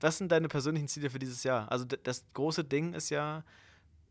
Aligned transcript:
was 0.00 0.18
sind 0.18 0.32
deine 0.32 0.48
persönlichen 0.48 0.88
Ziele 0.88 1.10
für 1.10 1.18
dieses 1.18 1.44
Jahr? 1.44 1.70
Also 1.70 1.84
das 1.84 2.24
große 2.34 2.64
Ding 2.64 2.94
ist 2.94 3.10
ja, 3.10 3.44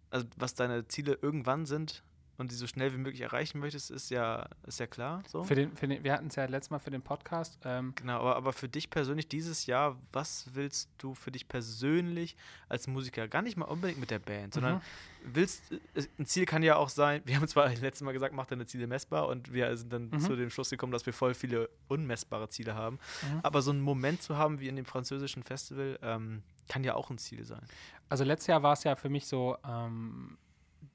also 0.10 0.26
was 0.38 0.56
deine 0.56 0.88
Ziele 0.88 1.18
irgendwann 1.22 1.66
sind, 1.66 2.04
und 2.40 2.52
die 2.52 2.56
so 2.56 2.68
schnell 2.68 2.94
wie 2.94 2.98
möglich 2.98 3.22
erreichen 3.22 3.60
möchtest, 3.60 3.92
ist 3.92 4.10
ja, 4.10 4.48
ist 4.66 4.80
ja 4.80 4.88
klar. 4.88 5.24
So. 5.28 5.44
Für 5.44 5.56
den, 5.56 5.76
für 5.76 5.88
den, 5.88 6.04
wir 6.04 6.14
hatten 6.14 6.28
es 6.28 6.36
ja 6.36 6.46
letztes 6.46 6.70
Mal 6.72 6.80
für 6.80 6.92
den 6.92 7.02
Podcast. 7.02 7.60
Ähm 7.66 7.94
genau, 7.96 8.20
aber, 8.20 8.36
aber 8.36 8.54
für 8.54 8.70
dich 8.70 8.90
persönlich 8.90 9.28
dieses 9.28 9.66
Jahr, 9.66 9.98
was 10.12 10.50
willst 10.54 10.90
du 10.98 11.14
für 11.14 11.32
dich 11.32 11.48
persönlich 11.48 12.36
als 12.70 12.88
Musiker? 12.88 13.28
Gar 13.28 13.42
nicht 13.42 13.58
mal 13.58 13.66
unbedingt 13.66 14.00
mit 14.00 14.12
der 14.12 14.20
Band, 14.20 14.54
sondern 14.54 14.76
mhm. 14.76 14.82
willst, 15.34 15.64
ein 16.18 16.26
Ziel 16.26 16.46
kann 16.46 16.64
ja 16.64 16.78
auch 16.78 16.90
sein, 16.90 17.22
wir 17.26 17.36
haben 17.36 17.48
zwar 17.48 17.68
letztes 17.76 18.02
Mal 18.02 18.14
gesagt, 18.14 18.34
mach 18.34 18.46
deine 18.46 18.66
Ziele 18.66 18.88
messbar 18.88 19.28
und 19.28 19.54
wir 19.54 19.76
sind 19.76 19.92
dann 19.92 20.10
mhm. 20.10 20.20
zu 20.20 20.36
dem 20.36 20.50
Schluss 20.50 20.70
gekommen, 20.70 20.94
dass 20.94 21.06
wir 21.06 21.14
voll 21.14 21.34
viele 21.34 21.70
unmessbare 21.88 22.50
Ziele 22.50 22.76
haben. 22.76 23.00
Mhm. 23.22 23.40
Aber 23.44 23.62
so 23.62 23.72
einen 23.72 23.82
Moment 23.82 24.22
zu 24.22 24.38
haben 24.38 24.60
wie 24.60 24.68
in 24.68 24.76
dem 24.76 24.86
französischen 24.86 25.44
Festival, 25.44 26.00
ähm, 26.02 26.44
kann 26.70 26.84
ja 26.84 26.94
auch 26.94 27.10
ein 27.10 27.18
Ziel 27.18 27.44
sein. 27.44 27.66
Also 28.08 28.24
letztes 28.24 28.48
Jahr 28.48 28.64
war 28.64 28.74
es 28.74 28.84
ja 28.84 28.96
für 28.96 29.10
mich 29.10 29.28
so, 29.28 29.58
ähm, 29.68 30.38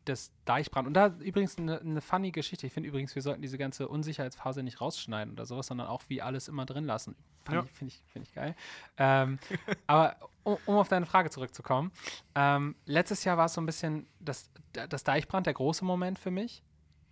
des 0.07 0.33
Deichbrand. 0.45 0.87
Und 0.87 0.95
da 0.95 1.09
übrigens 1.19 1.59
eine, 1.59 1.81
eine 1.81 2.01
funny 2.01 2.31
Geschichte. 2.31 2.67
Ich 2.67 2.73
finde 2.73 2.89
übrigens, 2.89 3.15
wir 3.15 3.23
sollten 3.23 3.43
diese 3.43 3.59
ganze 3.59 3.89
Unsicherheitsphase 3.89 4.63
nicht 4.63 4.81
rausschneiden 4.81 5.33
oder 5.33 5.47
sowas, 5.47 5.67
sondern 5.67 5.87
auch 5.87 6.03
wie 6.09 6.23
alles 6.23 6.49
immer 6.49 6.67
drin 6.67 6.85
lassen. 6.85 7.17
Ja. 7.51 7.63
Finde 7.63 7.93
ich, 7.93 8.03
find 8.07 8.27
ich 8.27 8.35
geil. 8.35 8.55
Ähm, 8.97 9.39
aber 9.87 10.17
um, 10.43 10.57
um, 10.67 10.77
auf 10.77 10.89
deine 10.89 11.07
Frage 11.07 11.31
zurückzukommen. 11.31 11.93
Ähm, 12.35 12.75
letztes 12.87 13.25
Jahr 13.25 13.37
war 13.37 13.47
es 13.47 13.55
so 13.55 13.61
ein 13.61 13.67
bisschen 13.67 14.07
das, 14.21 14.51
das 14.73 15.05
Deichbrand, 15.05 15.47
der 15.47 15.55
große 15.55 15.85
Moment 15.85 16.19
für 16.19 16.31
mich, 16.31 16.63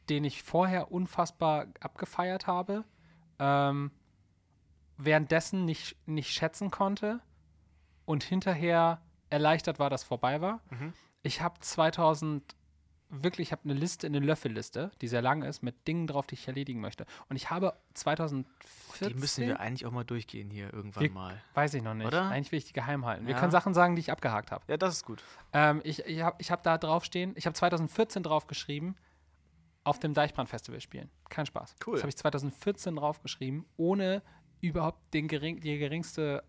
den 0.09 0.25
ich 0.25 0.43
vorher 0.43 0.93
unfassbar 0.93 1.67
abgefeiert 1.81 2.47
habe. 2.47 2.85
Ähm, 3.39 3.91
währenddessen 4.99 5.65
nicht, 5.65 5.97
nicht 6.07 6.33
schätzen 6.33 6.71
konnte 6.71 7.21
und 8.05 8.23
hinterher 8.23 9.01
erleichtert 9.31 9.79
war, 9.79 9.91
dass 9.91 10.05
vorbei 10.05 10.41
war. 10.41 10.61
Mhm. 10.71 10.93
Ich 11.23 11.41
habe 11.41 11.59
2000 11.61 12.57
wirklich, 13.13 13.49
ich 13.49 13.53
habe 13.53 13.63
eine 13.65 13.75
Liste, 13.75 14.07
eine 14.07 14.19
Löffelliste, 14.19 14.91
die 15.01 15.09
sehr 15.09 15.23
lang 15.23 15.43
ist, 15.43 15.63
mit 15.63 15.87
Dingen 15.87 16.07
drauf, 16.07 16.27
die 16.27 16.35
ich 16.35 16.49
erledigen 16.49 16.81
möchte. 16.81 17.05
Und 17.29 17.37
ich 17.37 17.51
habe 17.51 17.75
2014. 17.95 19.09
Die 19.09 19.15
müssen 19.15 19.47
wir 19.47 19.61
eigentlich 19.61 19.87
auch 19.87 19.93
mal 19.93 20.05
durchgehen 20.05 20.51
hier 20.51 20.73
irgendwann 20.73 21.03
wir, 21.03 21.11
mal. 21.11 21.43
Weiß 21.55 21.75
ich 21.75 21.83
noch 21.83 21.95
nicht. 21.95 22.07
Oder? 22.07 22.31
Eigentlich 22.31 22.53
will 22.53 22.59
ich 22.59 22.65
die 22.65 22.73
geheim 22.73 23.05
halten. 23.05 23.25
Ja. 23.25 23.29
Wir 23.29 23.37
können 23.37 23.53
Sachen 23.53 23.75
sagen, 23.75 23.95
die 23.97 24.01
ich 24.01 24.11
abgehakt 24.11 24.51
habe. 24.51 24.65
Ja, 24.69 24.77
das 24.77 24.95
ist 24.95 25.05
gut. 25.05 25.23
Ähm, 25.53 25.81
ich 25.85 26.05
ich 26.07 26.23
habe 26.23 26.37
ich 26.39 26.51
hab 26.51 26.63
da 26.63 26.79
draufstehen, 26.79 27.33
ich 27.37 27.47
habe 27.47 27.55
2014 27.55 28.23
draufgeschrieben, 28.23 28.97
auf 29.85 29.99
dem 29.99 30.15
Deichbrand-Festival 30.15 30.81
spielen. 30.81 31.11
Kein 31.29 31.47
Spaß. 31.47 31.77
Cool. 31.87 31.95
Das 31.95 32.03
habe 32.03 32.11
ich 32.11 32.17
2014 32.17 32.97
draufgeschrieben, 32.97 33.67
ohne 33.77 34.23
überhaupt 34.61 35.13
den 35.13 35.29
gering, 35.29 35.61
die 35.61 35.77
geringste 35.79 36.45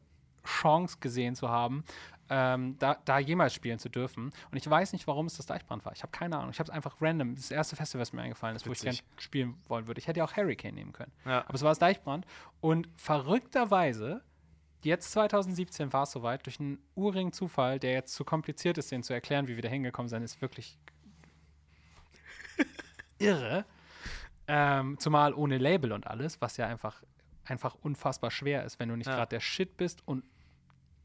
Chance 0.46 0.98
gesehen 1.00 1.36
zu 1.36 1.50
haben, 1.50 1.84
ähm, 2.30 2.78
da, 2.80 2.98
da, 3.06 3.20
jemals 3.20 3.54
spielen 3.54 3.80
zu 3.80 3.90
dürfen. 3.90 4.32
Und 4.52 4.58
ich 4.58 4.68
weiß 4.70 4.94
nicht, 4.94 5.08
warum 5.08 5.26
es 5.26 5.38
das 5.38 5.46
Deichbrand 5.46 5.86
war. 5.86 5.94
Ich 5.94 6.02
habe 6.04 6.12
keine 6.12 6.38
Ahnung. 6.38 6.52
Ich 6.52 6.60
habe 6.60 6.70
es 6.70 6.76
einfach 6.76 6.96
random, 7.02 7.36
das 7.36 7.52
erste 7.52 7.76
Festival, 7.76 8.02
was 8.02 8.14
mir 8.14 8.22
eingefallen 8.22 8.56
ist, 8.56 8.66
Witzig. 8.66 8.86
wo 8.86 8.90
ich 8.90 8.98
gerne 8.98 9.22
spielen 9.22 9.58
wollen 9.68 9.88
würde. 9.88 10.00
Ich 10.00 10.08
hätte 10.08 10.20
ja 10.20 10.26
auch 10.26 10.36
Hurricane 10.36 10.74
nehmen 10.74 10.94
können. 10.94 11.12
Ja. 11.26 11.42
Aber 11.46 11.54
es 11.54 11.62
war 11.62 11.72
das 11.72 11.80
Deichbrand. 11.80 12.26
Und 12.62 12.90
verrückterweise, 12.96 14.24
jetzt 14.84 15.12
2017 15.12 15.92
war 15.92 16.04
es 16.04 16.12
soweit, 16.12 16.46
durch 16.46 16.60
einen 16.60 16.80
urigen 16.96 17.34
Zufall, 17.34 17.80
der 17.80 17.92
jetzt 17.92 18.14
zu 18.14 18.24
kompliziert 18.24 18.78
ist, 18.78 18.92
den 18.92 19.04
zu 19.04 19.14
erklären, 19.14 19.48
wie 19.48 19.56
wir 19.56 19.62
da 19.62 19.70
hingekommen 19.70 20.10
sind, 20.10 20.24
ist 20.24 20.42
wirklich 20.42 20.80
irre. 23.20 23.66
Ähm, 24.48 24.98
zumal 25.00 25.34
ohne 25.34 25.58
Label 25.58 25.92
und 25.92 26.08
alles, 26.08 26.42
was 26.42 26.58
ja 26.58 26.68
einfach, 26.68 27.02
einfach 27.46 27.76
unfassbar 27.82 28.32
schwer 28.32 28.64
ist, 28.64 28.80
wenn 28.80 28.90
du 28.90 28.96
nicht 28.96 29.08
ja. 29.08 29.16
gerade 29.16 29.30
der 29.30 29.40
Shit 29.40 29.78
bist 29.78 30.02
und 30.06 30.24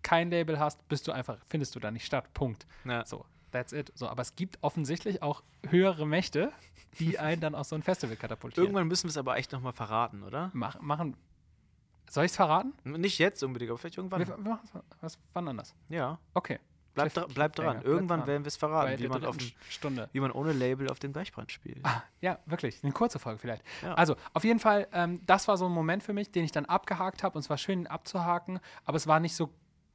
kein 0.02 0.30
Label 0.30 0.58
hast, 0.58 0.86
bist 0.88 1.06
du 1.08 1.12
einfach, 1.12 1.38
findest 1.48 1.74
du 1.74 1.80
da 1.80 1.90
nicht 1.90 2.06
statt. 2.06 2.32
Punkt. 2.34 2.66
Ja. 2.84 3.04
So, 3.04 3.24
that's 3.50 3.72
it. 3.72 3.92
So, 3.94 4.08
aber 4.08 4.22
es 4.22 4.36
gibt 4.36 4.58
offensichtlich 4.62 5.22
auch 5.22 5.42
höhere 5.68 6.06
Mächte, 6.06 6.52
die 6.98 7.18
einen 7.18 7.40
dann 7.40 7.54
aus 7.54 7.68
so 7.68 7.76
ein 7.76 7.82
Festival 7.82 8.16
katapultieren. 8.16 8.66
Irgendwann 8.66 8.88
müssen 8.88 9.04
wir 9.04 9.10
es 9.10 9.16
aber 9.16 9.36
echt 9.36 9.52
nochmal 9.52 9.72
verraten, 9.72 10.22
oder? 10.22 10.50
Mach, 10.54 10.80
machen. 10.80 11.16
Soll 12.08 12.24
ich 12.24 12.30
es 12.30 12.36
verraten? 12.36 12.72
Nicht 12.84 13.18
jetzt 13.18 13.42
unbedingt, 13.42 13.70
aber 13.70 13.78
vielleicht 13.78 13.98
irgendwann. 13.98 14.20
Wir, 14.20 14.28
wir 14.28 14.38
machen 14.38 14.68
was, 15.00 15.18
wann 15.34 15.48
anders? 15.48 15.74
Ja. 15.88 16.18
Okay. 16.32 16.58
Bleib, 17.04 17.14
dra 17.14 17.26
bleib 17.32 17.56
dran. 17.56 17.76
Länger. 17.76 17.84
Irgendwann 17.84 18.20
bleib 18.20 18.28
werden 18.28 18.44
wir 18.44 18.48
es 18.48 18.56
verraten, 18.56 18.98
wie 18.98 19.08
man, 19.08 19.24
auf 19.24 19.36
Stunde. 19.68 20.08
wie 20.12 20.20
man 20.20 20.30
ohne 20.32 20.52
Label 20.52 20.88
auf 20.88 20.98
den 20.98 21.12
Deichbrand 21.12 21.50
spielt. 21.50 21.84
Ah, 21.84 22.02
ja, 22.20 22.38
wirklich. 22.46 22.82
Eine 22.82 22.92
kurze 22.92 23.18
Folge 23.18 23.38
vielleicht. 23.38 23.62
Ja. 23.82 23.94
Also, 23.94 24.16
auf 24.34 24.44
jeden 24.44 24.60
Fall, 24.60 24.88
ähm, 24.92 25.20
das 25.26 25.48
war 25.48 25.56
so 25.56 25.66
ein 25.66 25.72
Moment 25.72 26.02
für 26.02 26.12
mich, 26.12 26.30
den 26.30 26.44
ich 26.44 26.52
dann 26.52 26.64
abgehakt 26.66 27.22
habe 27.22 27.36
und 27.36 27.40
es 27.40 27.50
war 27.50 27.58
schön, 27.58 27.80
ihn 27.80 27.86
abzuhaken, 27.86 28.60
aber 28.84 28.96
es 28.96 29.06
war 29.06 29.20
nicht 29.20 29.34
so 29.34 29.50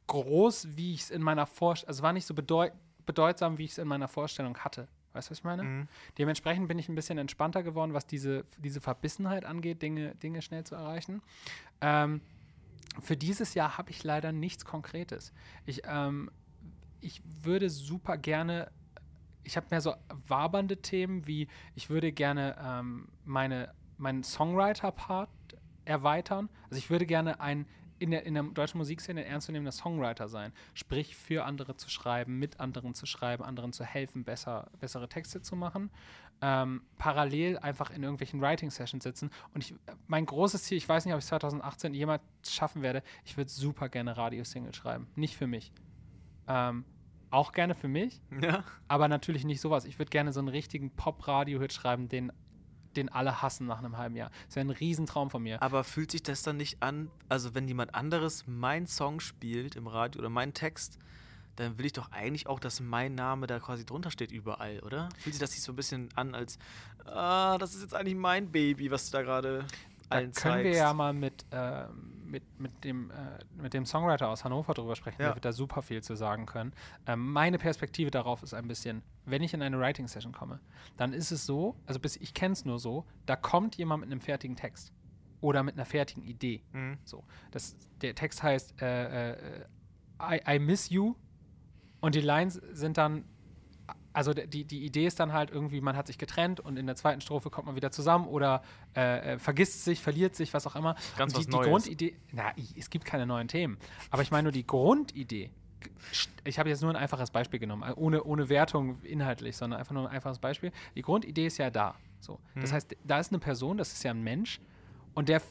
groß, 0.08 0.75
wie 0.75 0.94
ich 0.94 1.02
es 1.02 1.09
in 1.09 1.22
meiner 1.22 1.46
Vorstellung, 1.46 1.90
also 1.90 2.03
war 2.03 2.13
nicht 2.13 2.25
so 2.25 2.34
bedeut 2.34 2.74
bedeutsam, 3.06 3.58
wie 3.58 3.66
ich 3.66 3.72
es 3.72 3.78
in 3.78 3.88
meiner 3.88 4.08
Vorstellung 4.08 4.58
hatte. 4.59 4.88
Weißt 5.13 5.28
du, 5.28 5.31
was 5.31 5.40
ich 5.40 5.44
meine? 5.44 5.63
Mhm. 5.63 5.88
Dementsprechend 6.18 6.68
bin 6.68 6.80
ich 6.80 6.90
ein 6.90 6.96
bisschen 6.96 7.18
entspannter 7.18 7.63
geworden, 7.63 7.94
was 7.94 8.08
diese, 8.08 8.46
diese 8.58 8.81
Verbissenheit 8.81 9.46
angeht, 9.46 9.81
Dinge, 9.81 10.16
Dinge 10.16 10.42
schnell 10.42 10.63
zu 10.63 10.75
erreichen. 10.75 11.22
Ähm, 11.81 12.22
für 13.02 13.16
dieses 13.16 13.53
Jahr 13.53 13.78
habe 13.78 13.92
ich 13.92 14.03
leider 14.03 14.31
nichts 14.31 14.66
Konkretes. 14.66 15.34
Ich, 15.66 15.84
ähm, 15.86 16.31
ich 17.03 17.22
würde 17.44 17.69
super 17.69 18.18
gerne, 18.18 18.72
ich 19.44 19.58
habe 19.58 19.68
mehr 19.69 19.81
so 19.81 19.94
wabernde 20.28 20.81
Themen 20.81 21.28
wie, 21.28 21.47
ich 21.75 21.90
würde 21.90 22.12
gerne 22.12 22.56
ähm, 22.64 23.09
meine, 23.25 23.74
meinen 23.97 24.24
Songwriter-Part 24.24 25.30
erweitern. 25.86 26.50
Also 26.66 26.78
ich 26.78 26.90
würde 26.90 27.06
gerne 27.06 27.40
ein 27.40 27.66
in 28.03 28.12
der, 28.12 28.25
in 28.25 28.34
der 28.34 28.44
deutschen 28.44 28.80
Musikszene 28.80 29.22
ein 29.22 29.28
ernstzunehmender 29.28 29.72
Songwriter 29.72 30.28
sein. 30.28 30.52
Sprich, 30.74 31.16
für 31.16 31.46
andere 31.46 31.78
zu 31.78 31.90
schreiben, 31.90 32.38
mit 32.38 32.59
anderen 32.59 32.94
zu 32.94 33.06
schreiben, 33.06 33.46
anderen 33.46 33.72
zu 33.72 33.86
helfen, 33.86 34.25
besser, 34.25 34.69
bessere 34.81 35.08
Texte 35.08 35.42
zu 35.42 35.56
machen. 35.56 35.90
Ähm, 36.42 36.81
parallel 36.97 37.59
einfach 37.59 37.92
in 37.92 38.03
irgendwelchen 38.03 38.42
Writing-Sessions 38.42 39.06
sitzen. 39.06 39.30
Und 39.53 39.63
ich, 39.63 39.74
mein 40.08 40.25
großes 40.25 40.63
Ziel, 40.63 40.78
ich 40.78 40.90
weiß 40.90 41.06
nicht, 41.06 41.13
ob 41.13 41.19
ich 41.22 41.25
2018 41.28 41.94
jemals 41.94 42.22
schaffen 42.46 42.81
werde, 42.81 43.03
ich 43.24 43.38
würde 43.38 43.50
super 43.50 43.88
gerne 43.88 44.18
Radiosingles 44.18 44.75
schreiben. 44.75 45.08
Nicht 45.16 45.38
für 45.38 45.47
mich. 45.47 45.72
Ähm, 46.48 46.86
auch 47.30 47.52
gerne 47.52 47.74
für 47.74 47.88
mich, 47.88 48.22
ja. 48.42 48.64
aber 48.88 49.08
natürlich 49.08 49.44
nicht 49.44 49.59
sowas. 49.59 49.86
Ich 49.86 49.98
würde 49.98 50.09
gerne 50.09 50.31
so 50.31 50.40
einen 50.40 50.50
richtigen 50.50 50.92
Pop-Radio-Hit 50.92 51.74
schreiben, 51.74 52.08
den 52.08 52.31
den 52.96 53.09
alle 53.09 53.42
hassen 53.42 53.66
nach 53.66 53.80
einem 53.80 53.98
halben 53.98 54.16
Jahr. 54.16 54.30
Das 54.46 54.56
wäre 54.56 54.68
ein 54.68 54.70
Riesentraum 54.70 55.30
von 55.30 55.44
mir. 55.44 55.62
Aber 55.62 55.84
fühlt 55.84 56.12
sich 56.12 56.24
das 56.24 56.44
dann 56.44 56.58
nicht 56.58 56.81
an, 56.81 57.09
also 57.30 57.56
wenn 57.56 57.68
jemand 57.68 57.96
anderes 57.96 58.46
meinen 58.48 58.88
Song 58.88 59.20
spielt 59.20 59.76
im 59.76 59.88
Radio 59.88 60.20
oder 60.20 60.30
meinen 60.30 60.54
Text, 60.54 61.00
dann 61.56 61.78
will 61.78 61.86
ich 61.86 61.94
doch 61.94 62.12
eigentlich 62.12 62.48
auch, 62.48 62.60
dass 62.60 62.80
mein 62.80 63.16
Name 63.16 63.48
da 63.48 63.60
quasi 63.60 63.86
drunter 63.86 64.12
steht 64.12 64.31
überall, 64.31 64.80
oder? 64.81 65.10
Fühlt 65.20 65.36
sich 65.36 65.40
das 65.40 65.52
nicht 65.52 65.62
so 65.62 65.72
ein 65.72 65.75
bisschen 65.75 66.10
an, 66.16 66.34
als, 66.34 66.58
ah, 67.06 67.58
das 67.60 67.75
ist 67.75 67.81
jetzt 67.81 67.96
eigentlich 67.96 68.16
mein 68.16 68.52
Baby, 68.52 68.90
was 68.90 69.10
du 69.10 69.18
da 69.18 69.24
gerade 69.24 69.66
allen 70.10 70.31
da 70.31 70.42
können 70.42 70.54
zeigst. 70.54 70.64
wir 70.66 70.75
ja 70.75 70.94
mal 70.94 71.14
mit, 71.14 71.46
äh, 71.52 71.86
mit, 72.34 72.60
mit, 72.60 72.84
dem, 72.84 73.12
äh, 73.12 73.62
mit 73.62 73.74
dem 73.74 73.86
Songwriter 73.86 74.28
aus 74.28 74.44
Hannover 74.44 74.74
drüber 74.74 74.98
sprechen, 74.98 75.22
ja. 75.22 75.28
der 75.28 75.36
wird 75.36 75.46
da 75.46 75.54
super 75.54 75.82
viel 75.82 76.04
zu 76.04 76.16
sagen 76.16 76.46
können. 76.46 76.74
Ähm, 77.08 77.32
meine 77.32 77.58
Perspektive 77.58 78.12
darauf 78.12 78.44
ist 78.44 78.54
ein 78.54 78.68
bisschen, 78.68 79.04
wenn 79.26 79.42
ich 79.42 79.54
in 79.54 79.62
eine 79.62 79.80
Writing-Session 79.80 80.34
komme, 80.34 80.60
dann 80.98 81.14
ist 81.14 81.32
es 81.32 81.46
so, 81.46 81.78
also 81.86 82.00
bis 82.00 82.18
ich 82.18 82.34
kenne 82.34 82.54
es 82.54 82.66
nur 82.66 82.80
so, 82.80 83.06
da 83.26 83.38
kommt 83.38 83.78
jemand 83.78 84.02
mit 84.02 84.12
einem 84.12 84.20
fertigen 84.20 84.58
Text 84.58 84.92
oder 85.40 85.64
mit 85.64 85.76
einer 85.76 85.86
fertigen 85.86 86.24
Idee. 86.24 86.64
Mhm. 86.74 86.98
So, 87.06 87.24
das, 87.52 87.78
der 88.02 88.16
Text 88.16 88.44
heißt 88.44 88.82
äh, 88.82 89.32
äh 89.32 89.66
I, 90.22 90.40
I 90.48 90.60
miss 90.60 90.90
you 90.90 91.16
und 92.00 92.16
die 92.16 92.22
Lines 92.22 92.62
sind 92.72 92.98
dann 92.98 93.26
also 94.13 94.34
die, 94.34 94.63
die 94.63 94.85
Idee 94.85 95.06
ist 95.06 95.19
dann 95.19 95.34
halt 95.34 95.51
irgendwie, 95.51 95.81
man 95.81 95.97
hat 95.97 96.07
sich 96.07 96.18
getrennt 96.18 96.59
und 96.59 96.78
in 96.78 96.85
der 96.85 96.96
zweiten 96.96 97.22
Strophe 97.22 97.50
kommt 97.50 97.68
man 97.68 97.75
wieder 97.75 97.91
zusammen 97.91 98.28
oder 98.28 98.63
äh, 98.96 99.34
äh 99.34 99.40
vergisst 99.40 99.84
sich, 99.84 100.01
verliert 100.01 100.35
sich, 100.35 100.54
was 100.54 100.65
auch 100.68 100.75
immer. 100.75 100.95
Ganz 101.18 101.36
und 101.36 101.48
die, 101.48 101.51
die 101.51 101.57
Grundidee, 101.57 102.15
na, 102.31 102.54
es 102.77 102.89
gibt 102.89 103.06
keine 103.06 103.25
neuen 103.25 103.48
Themen, 103.48 103.77
aber 104.10 104.21
ich 104.21 104.31
meine 104.31 104.44
nur 104.44 104.51
die 104.51 104.65
Grundidee. 104.65 105.50
Ich 106.45 106.60
habe 106.60 106.69
jetzt 106.69 106.81
nur 106.81 106.92
ein 106.92 106.95
einfaches 106.95 107.31
Beispiel 107.31 107.60
genommen, 107.60 107.83
äh, 107.83 107.94
ohne, 107.95 108.24
ohne 108.24 108.48
Wertung 108.50 109.01
inhaltlich, 109.01 109.57
sondern 109.57 109.80
einfach 109.80 109.94
nur 109.94 110.07
ein 110.07 110.16
einfaches 110.16 110.39
Beispiel. 110.39 110.71
Die 110.95 111.01
Grundidee 111.01 111.48
ist 111.48 111.57
ja 111.57 111.69
da. 111.69 111.95
So. 112.19 112.39
Das 112.56 112.69
hm. 112.69 112.75
heißt, 112.75 112.95
da 113.04 113.19
ist 113.19 113.31
eine 113.31 113.39
Person, 113.39 113.77
das 113.77 113.92
ist 113.92 114.04
ja 114.04 114.12
ein 114.12 114.24
Mensch, 114.24 114.62
und 115.13 115.30
der 115.30 115.42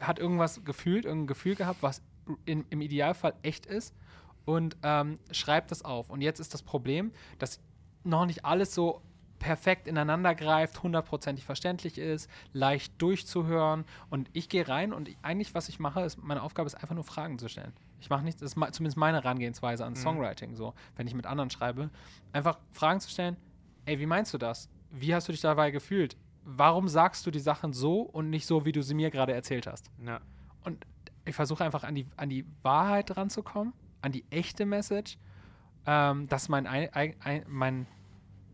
hat 0.00 0.18
irgendwas 0.18 0.64
gefühlt, 0.64 1.04
irgendein 1.04 1.28
Gefühl 1.28 1.54
gehabt, 1.54 1.82
was 1.82 2.02
in, 2.44 2.64
im 2.70 2.80
Idealfall 2.80 3.34
echt 3.42 3.66
ist 3.66 3.94
und 4.44 4.76
ähm, 4.82 5.18
schreibt 5.30 5.70
das 5.70 5.84
auf. 5.84 6.10
Und 6.10 6.20
jetzt 6.20 6.40
ist 6.40 6.54
das 6.54 6.62
Problem, 6.62 7.12
dass 7.38 7.60
noch 8.04 8.26
nicht 8.26 8.44
alles 8.44 8.74
so 8.74 9.02
perfekt 9.38 9.86
ineinander 9.86 10.34
greift, 10.34 10.82
hundertprozentig 10.82 11.44
verständlich 11.44 11.98
ist, 11.98 12.28
leicht 12.52 13.00
durchzuhören. 13.00 13.84
Und 14.10 14.28
ich 14.32 14.48
gehe 14.48 14.66
rein 14.66 14.92
und 14.92 15.08
eigentlich, 15.22 15.54
was 15.54 15.68
ich 15.68 15.78
mache, 15.78 16.00
ist, 16.02 16.22
meine 16.22 16.42
Aufgabe 16.42 16.66
ist 16.66 16.74
einfach 16.74 16.94
nur 16.94 17.04
Fragen 17.04 17.38
zu 17.38 17.48
stellen. 17.48 17.72
Ich 18.00 18.10
mache 18.10 18.24
nichts, 18.24 18.40
das 18.40 18.54
ist 18.54 18.74
zumindest 18.74 18.96
meine 18.96 19.18
Herangehensweise 19.18 19.84
an 19.84 19.92
mhm. 19.92 19.96
Songwriting, 19.96 20.54
so, 20.54 20.74
wenn 20.96 21.06
ich 21.06 21.14
mit 21.14 21.26
anderen 21.26 21.50
schreibe. 21.50 21.90
Einfach 22.32 22.58
Fragen 22.72 23.00
zu 23.00 23.10
stellen, 23.10 23.36
ey, 23.86 23.98
wie 24.00 24.06
meinst 24.06 24.34
du 24.34 24.38
das? 24.38 24.68
Wie 24.90 25.14
hast 25.14 25.28
du 25.28 25.32
dich 25.32 25.40
dabei 25.40 25.70
gefühlt? 25.70 26.16
Warum 26.44 26.88
sagst 26.88 27.26
du 27.26 27.30
die 27.30 27.40
Sachen 27.40 27.72
so 27.72 28.00
und 28.00 28.30
nicht 28.30 28.46
so, 28.46 28.64
wie 28.64 28.72
du 28.72 28.82
sie 28.82 28.94
mir 28.94 29.10
gerade 29.10 29.34
erzählt 29.34 29.66
hast? 29.66 29.90
Ja. 30.04 30.20
Und 30.64 30.84
ich 31.24 31.34
versuche 31.34 31.64
einfach 31.64 31.84
an 31.84 31.94
die, 31.94 32.06
an 32.16 32.28
die 32.28 32.46
Wahrheit 32.62 33.16
ranzukommen 33.16 33.72
an 34.02 34.12
die 34.12 34.24
echte 34.30 34.66
Message. 34.66 35.18
Ähm, 35.88 36.28
das 36.28 36.42
ist 36.42 36.48
mein, 36.50 36.66
ein, 36.66 37.14
ein, 37.20 37.44
mein 37.48 37.86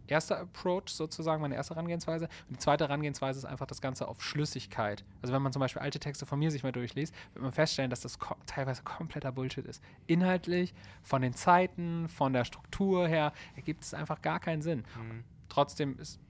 erster 0.07 0.39
Approach 0.39 0.89
sozusagen, 0.89 1.43
meine 1.43 1.57
erste 1.57 1.75
Herangehensweise. 1.75 2.29
Und 2.49 2.57
die 2.57 2.59
zweite 2.59 2.85
Herangehensweise 2.85 3.41
ist 3.41 3.45
einfach 3.45 3.67
das 3.67 3.81
Ganze 3.81 4.07
auf 4.07 4.23
Schlüssigkeit. 4.23 5.05
Also 5.21 5.35
wenn 5.35 5.43
man 5.43 5.53
zum 5.53 5.59
Beispiel 5.59 5.83
alte 5.83 5.99
Texte 5.99 6.27
von 6.27 6.39
mir 6.39 6.53
sich 6.53 6.63
mal 6.63 6.71
durchliest, 6.71 7.13
wird 7.33 7.43
man 7.43 7.51
feststellen, 7.51 7.91
dass 7.91 8.03
das 8.03 8.21
ko 8.21 8.37
teilweise 8.47 8.85
kompletter 8.85 9.33
Bullshit 9.33 9.67
ist. 9.67 9.83
Inhaltlich, 10.07 10.75
von 11.03 11.23
den 11.23 11.35
Zeiten, 11.35 12.09
von 12.09 12.33
der 12.33 12.45
Struktur 12.45 13.09
her, 13.09 13.33
ergibt 13.57 13.83
es 13.83 13.95
einfach 13.95 14.23
gar 14.23 14.39
keinen 14.39 14.63
Sinn. 14.63 14.85
Mhm. 14.97 15.25
Trotzdem 15.49 15.99
ist, 15.99 16.21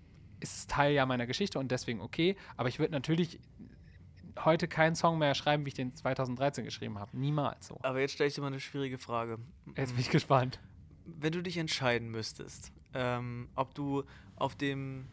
ist 0.40 0.56
es 0.56 0.66
Teil 0.66 0.94
ja 0.94 1.04
meiner 1.04 1.26
Geschichte 1.26 1.58
und 1.58 1.70
deswegen 1.70 2.00
okay. 2.00 2.36
Aber 2.56 2.70
ich 2.70 2.78
würde 2.78 2.92
natürlich 2.92 3.40
heute 4.42 4.68
keinen 4.68 4.94
Song 4.94 5.18
mehr 5.18 5.34
schreiben, 5.34 5.66
wie 5.66 5.68
ich 5.68 5.74
den 5.74 5.94
2013 5.94 6.64
geschrieben 6.64 6.98
habe. 6.98 7.14
Niemals 7.16 7.66
so. 7.66 7.78
Aber 7.82 8.00
jetzt 8.00 8.14
stelle 8.14 8.28
ich 8.28 8.34
dir 8.34 8.40
mal 8.40 8.46
eine 8.46 8.60
schwierige 8.60 8.96
Frage. 8.96 9.38
Jetzt 9.76 9.92
bin 9.92 10.00
ich 10.00 10.10
gespannt. 10.10 10.58
Wenn 11.04 11.32
du 11.32 11.42
dich 11.42 11.56
entscheiden 11.56 12.10
müsstest, 12.10 12.72
ähm, 12.94 13.48
ob 13.54 13.74
du 13.74 14.04
auf 14.36 14.54
dem 14.54 15.06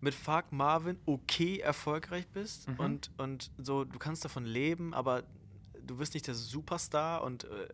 mit 0.00 0.14
Fuck 0.14 0.52
Marvin 0.52 0.98
okay 1.06 1.58
erfolgreich 1.58 2.28
bist 2.28 2.68
mhm. 2.68 2.76
und, 2.76 3.10
und 3.18 3.50
so, 3.58 3.84
du 3.84 3.98
kannst 3.98 4.24
davon 4.24 4.44
leben, 4.44 4.94
aber 4.94 5.24
du 5.84 5.96
bist 5.96 6.14
nicht 6.14 6.26
der 6.26 6.34
Superstar 6.34 7.22
und 7.22 7.44
äh, 7.44 7.68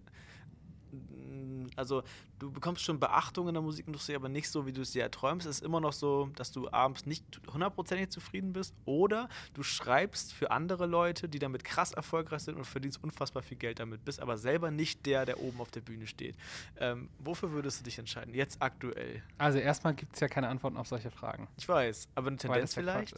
also 1.76 2.02
du 2.38 2.50
bekommst 2.50 2.82
schon 2.82 3.00
Beachtung 3.00 3.48
in 3.48 3.54
der 3.54 3.62
Musikindustrie, 3.62 4.14
aber 4.14 4.28
nicht 4.28 4.48
so, 4.48 4.66
wie 4.66 4.72
du 4.72 4.82
es 4.82 4.92
dir 4.92 5.02
erträumst. 5.02 5.46
Es 5.46 5.56
ist 5.56 5.64
immer 5.64 5.80
noch 5.80 5.92
so, 5.92 6.30
dass 6.36 6.52
du 6.52 6.70
abends 6.70 7.06
nicht 7.06 7.24
hundertprozentig 7.52 8.10
zufrieden 8.10 8.52
bist 8.52 8.74
oder 8.84 9.28
du 9.54 9.62
schreibst 9.62 10.32
für 10.32 10.50
andere 10.50 10.86
Leute, 10.86 11.28
die 11.28 11.38
damit 11.38 11.64
krass 11.64 11.92
erfolgreich 11.92 12.42
sind 12.42 12.56
und 12.56 12.64
verdienst 12.64 13.02
unfassbar 13.02 13.42
viel 13.42 13.56
Geld 13.56 13.78
damit, 13.80 14.04
bist 14.04 14.20
aber 14.20 14.36
selber 14.36 14.70
nicht 14.70 15.06
der, 15.06 15.26
der 15.26 15.40
oben 15.40 15.60
auf 15.60 15.70
der 15.70 15.80
Bühne 15.80 16.06
steht. 16.06 16.36
Ähm, 16.78 17.08
wofür 17.18 17.52
würdest 17.52 17.80
du 17.80 17.84
dich 17.84 17.98
entscheiden, 17.98 18.34
jetzt 18.34 18.60
aktuell? 18.60 19.22
Also 19.38 19.58
erstmal 19.58 19.94
gibt 19.94 20.14
es 20.14 20.20
ja 20.20 20.28
keine 20.28 20.48
Antworten 20.48 20.76
auf 20.76 20.88
solche 20.88 21.10
Fragen. 21.10 21.48
Ich 21.56 21.68
weiß, 21.68 22.08
aber 22.14 22.28
eine 22.28 22.36
Tendenz 22.36 22.74
vielleicht? 22.74 23.14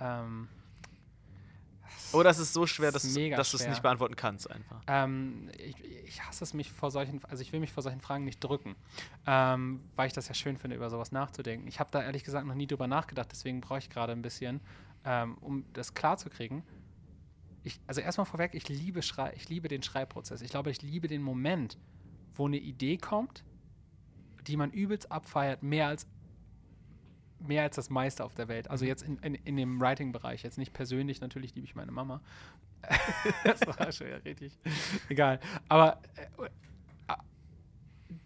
Ähm, 0.00 0.48
oder 2.12 2.30
ist 2.30 2.38
es 2.38 2.52
so 2.52 2.66
schwer, 2.66 2.92
dass, 2.92 3.02
dass 3.02 3.50
du 3.50 3.56
es 3.56 3.68
nicht 3.68 3.82
beantworten 3.82 4.16
kannst 4.16 4.50
einfach? 4.50 4.82
Ähm, 4.86 5.50
ich, 5.56 5.74
ich, 6.06 6.22
hasse 6.24 6.44
es 6.44 6.54
mich 6.54 6.72
vor 6.72 6.90
solchen, 6.90 7.24
also 7.24 7.42
ich 7.42 7.52
will 7.52 7.60
mich 7.60 7.72
vor 7.72 7.82
solchen 7.82 8.00
Fragen 8.00 8.24
nicht 8.24 8.40
drücken, 8.40 8.74
ähm, 9.26 9.80
weil 9.96 10.08
ich 10.08 10.12
das 10.12 10.28
ja 10.28 10.34
schön 10.34 10.56
finde, 10.56 10.76
über 10.76 10.90
sowas 10.90 11.12
nachzudenken. 11.12 11.68
Ich 11.68 11.80
habe 11.80 11.90
da 11.90 12.02
ehrlich 12.02 12.24
gesagt 12.24 12.46
noch 12.46 12.54
nie 12.54 12.66
drüber 12.66 12.86
nachgedacht, 12.86 13.28
deswegen 13.30 13.60
brauche 13.60 13.78
ich 13.78 13.90
gerade 13.90 14.12
ein 14.12 14.22
bisschen, 14.22 14.60
ähm, 15.04 15.36
um 15.40 15.64
das 15.72 15.94
klarzukriegen. 15.94 16.62
Ich, 17.62 17.80
also 17.86 18.00
erstmal 18.00 18.24
vorweg, 18.26 18.54
ich 18.54 18.68
liebe, 18.68 19.02
Schrei 19.02 19.32
ich 19.36 19.48
liebe 19.48 19.68
den 19.68 19.82
Schreibprozess. 19.82 20.40
Ich 20.40 20.50
glaube, 20.50 20.70
ich 20.70 20.82
liebe 20.82 21.08
den 21.08 21.22
Moment, 21.22 21.78
wo 22.34 22.46
eine 22.46 22.58
Idee 22.58 22.96
kommt, 22.96 23.44
die 24.46 24.56
man 24.56 24.70
übelst 24.70 25.12
abfeiert, 25.12 25.62
mehr 25.62 25.88
als 25.88 26.06
mehr 27.40 27.62
als 27.62 27.76
das 27.76 27.90
meiste 27.90 28.24
auf 28.24 28.34
der 28.34 28.48
Welt. 28.48 28.70
Also 28.70 28.84
mhm. 28.84 28.88
jetzt 28.88 29.02
in, 29.02 29.18
in, 29.18 29.34
in 29.34 29.56
dem 29.56 29.80
Writing-Bereich, 29.80 30.42
jetzt 30.42 30.58
nicht 30.58 30.72
persönlich, 30.72 31.20
natürlich 31.20 31.54
liebe 31.54 31.66
ich 31.66 31.74
meine 31.74 31.92
Mama. 31.92 32.20
das 33.44 33.60
war 33.66 33.92
schon 33.92 34.08
ja 34.08 34.16
richtig. 34.16 34.58
Egal. 35.08 35.40
Aber 35.68 36.00
äh, 36.16 36.44
äh, 36.44 36.48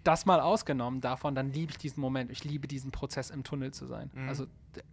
das 0.03 0.27
mal 0.27 0.41
ausgenommen 0.41 1.01
davon, 1.01 1.35
dann 1.35 1.53
liebe 1.53 1.73
ich 1.73 1.79
diesen 1.79 2.01
Moment. 2.01 2.31
Ich 2.31 2.45
liebe 2.45 2.69
diesen 2.69 2.91
Prozess 2.91 3.31
im 3.31 3.43
Tunnel 3.43 3.73
zu 3.73 3.87
sein. 3.87 4.11
Mhm. 4.15 4.29
Also 4.29 4.47